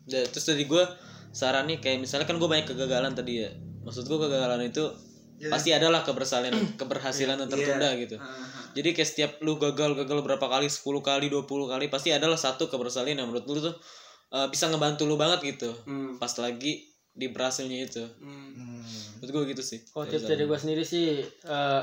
[0.05, 0.85] Nah, terus dari gue
[1.33, 3.51] saran nih kayak misalnya kan gue banyak kegagalan tadi ya.
[3.81, 4.85] Maksud gue kegagalan itu
[5.41, 5.49] Iya.
[5.49, 8.15] pasti adalah keberhasilan keberhasilan yang tertunda gitu
[8.73, 12.67] jadi kayak setiap lu gagal gagal berapa kali 10 kali 20 kali pasti adalah satu
[12.67, 13.75] keberhasilan yang menurut lu tuh
[14.31, 16.17] uh, bisa ngebantu lu banget gitu Hmm.
[16.17, 18.51] pas lagi di berhasilnya itu Hmm.
[18.51, 18.83] Hmm.
[19.17, 21.21] menurut gue gitu sih Oh Kayak tips dari gue sendiri sih.
[21.23, 21.83] eh,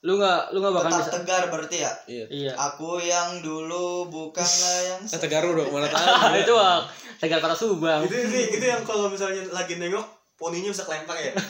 [0.00, 1.12] lu nggak lu nggak bakal Tetap bisa.
[1.16, 1.92] tegar berarti ya.
[2.06, 2.52] iya Iya.
[2.54, 6.82] Aku yang dulu bukanlah yang eh tegaru dong mana tahu itu bang.
[7.18, 8.00] Tegar kota Subang.
[8.00, 11.34] itu, itu, itu yang kalau misalnya lagi nengok poninya bisa kelempar ya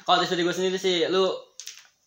[0.00, 1.28] Kalau tips dari gue sendiri sih, lu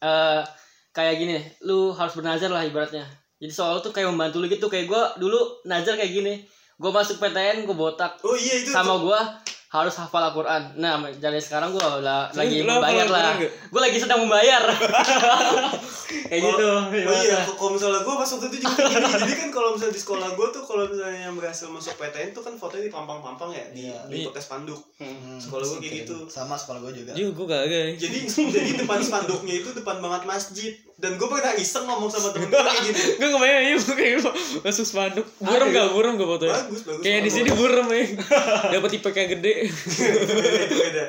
[0.04, 0.44] eh
[0.92, 3.08] kayak gini, lu harus bernazar lah ibaratnya.
[3.40, 6.34] Jadi soal tuh kayak membantu lu gitu, kayak gue dulu nazar kayak gini.
[6.76, 8.20] Gue masuk PTN, gue botak.
[8.24, 9.20] oh iya itu Sama gue
[9.74, 10.78] harus hafal Al-Quran.
[10.78, 13.34] Nah, dari sekarang gue lah, lagi membayar lah.
[13.42, 14.62] Gue lagi sedang membayar.
[16.30, 16.66] kayak gitu.
[16.70, 19.06] Oh, oh iya, kalau misalnya gue pas waktu itu juga gini.
[19.26, 22.46] Jadi kan kalau misalnya di sekolah gue tuh kalau misalnya yang berhasil masuk PTN tuh
[22.46, 23.98] kan fotonya dipampang-pampang ya di Iya.
[24.08, 24.80] di potes spanduk.
[25.02, 26.18] Hmm, Sekolah gua kayak gitu.
[26.30, 27.12] Sama sekolah gue juga.
[27.18, 28.20] juga gue kagak Jadi
[28.54, 30.74] jadi depan spanduknya itu depan banget masjid.
[31.04, 33.02] Dan gue pernah iseng ngomong sama temen gue kayak gini.
[33.14, 34.30] gue kebayang ya kayak gitu
[34.62, 37.04] masuk spanduk burem gak burem gak fotonya Bagus bagus.
[37.04, 38.04] kayak di sini burem ya
[38.72, 39.54] dapat IPK gede
[40.64, 41.06] itu beda.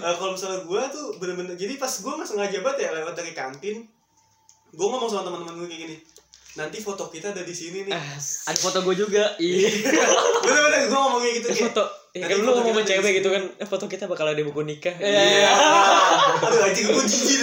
[0.00, 3.30] Eh, kalau misalnya gue tuh bener-bener jadi pas gue nggak sengaja banget ya lewat dari
[3.30, 3.86] kantin,
[4.68, 5.96] gue ngomong sama teman-teman gue kayak gini.
[6.54, 7.92] Nanti foto kita ada di sini nih.
[7.92, 9.22] Ah, Ada foto gue juga.
[9.38, 9.70] Iya.
[10.40, 11.66] Bener-bener gue ngomong kayak gitu eh, kayak.
[11.68, 14.64] foto ya kan lu ngomong sama cewek gitu kan eh, foto kita bakal ada buku
[14.64, 15.50] nikah Iya.
[16.42, 17.38] Aduh anjing gue jijik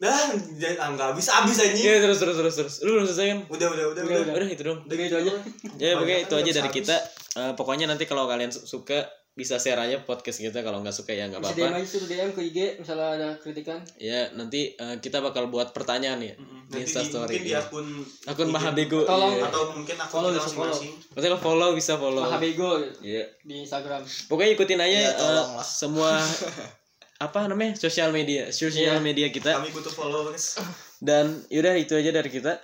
[0.00, 0.32] dah
[0.78, 1.84] ah, nggak habis habis anjing.
[1.84, 2.74] Iya terus terus terus terus.
[2.80, 3.38] Lu belum selesai kan?
[3.46, 4.34] Udah udah udah Udah, udah.
[4.34, 4.78] Udah itu dong.
[4.82, 5.32] Udah gitu aja.
[5.76, 6.78] Ya pokoknya kan itu aja dari habis.
[6.78, 6.96] kita.
[7.32, 11.12] Eh, pokoknya nanti kalau kalian su- suka bisa share aja podcast kita kalau nggak suka
[11.12, 11.78] ya nggak Bisa DM apa-apa.
[11.78, 13.78] aja suruh DM ke IG misalnya ada kritikan.
[13.96, 16.66] Ya nanti eh, kita bakal buat pertanyaan ya Mm-mm.
[16.66, 17.30] di Nanti Insta story.
[17.30, 17.86] mungkin di akun
[18.26, 18.52] Akun IG.
[18.52, 19.00] Mahabego.
[19.02, 19.32] Tolong.
[19.32, 19.44] Iya.
[19.46, 20.66] atau mungkin akun Follow, kita bisa follow.
[20.66, 20.92] masing-masing.
[21.06, 22.22] Maksudnya kalau follow bisa follow.
[22.22, 22.70] Mahabego
[23.00, 23.24] Iya.
[23.40, 24.02] di Instagram.
[24.26, 25.62] Pokoknya ikutin aja tolong lah.
[25.62, 26.10] semua
[27.20, 29.04] apa namanya sosial media sosial Iya.
[29.04, 30.56] media kita Kami butuh followers.
[31.04, 32.56] dan yaudah itu aja dari kita.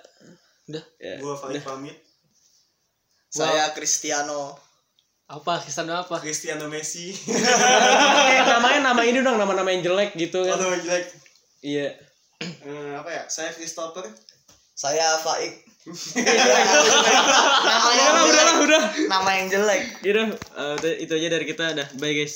[0.67, 0.83] Udah.
[0.97, 1.21] Ya.
[1.21, 1.93] Gua Farid pamit.
[3.29, 4.57] Saya Cristiano.
[5.27, 6.17] Apa kisan apa?
[6.17, 7.13] Cristiano Messi.
[8.27, 10.57] Eh, namanya nama ini dong nama-nama yang jelek gitu kan.
[10.57, 11.05] Jelek.
[11.61, 11.87] Iya.
[12.41, 13.23] Eh, apa ya?
[13.27, 14.09] Saya Christopher.
[14.73, 15.65] Saya Faik.
[17.67, 18.21] Nama
[18.59, 18.81] udah.
[19.07, 19.81] Nama yang jelek.
[20.03, 20.25] Yaudah,
[20.83, 21.65] eh, itu aja dari kita.
[21.73, 22.35] Dah, bye guys.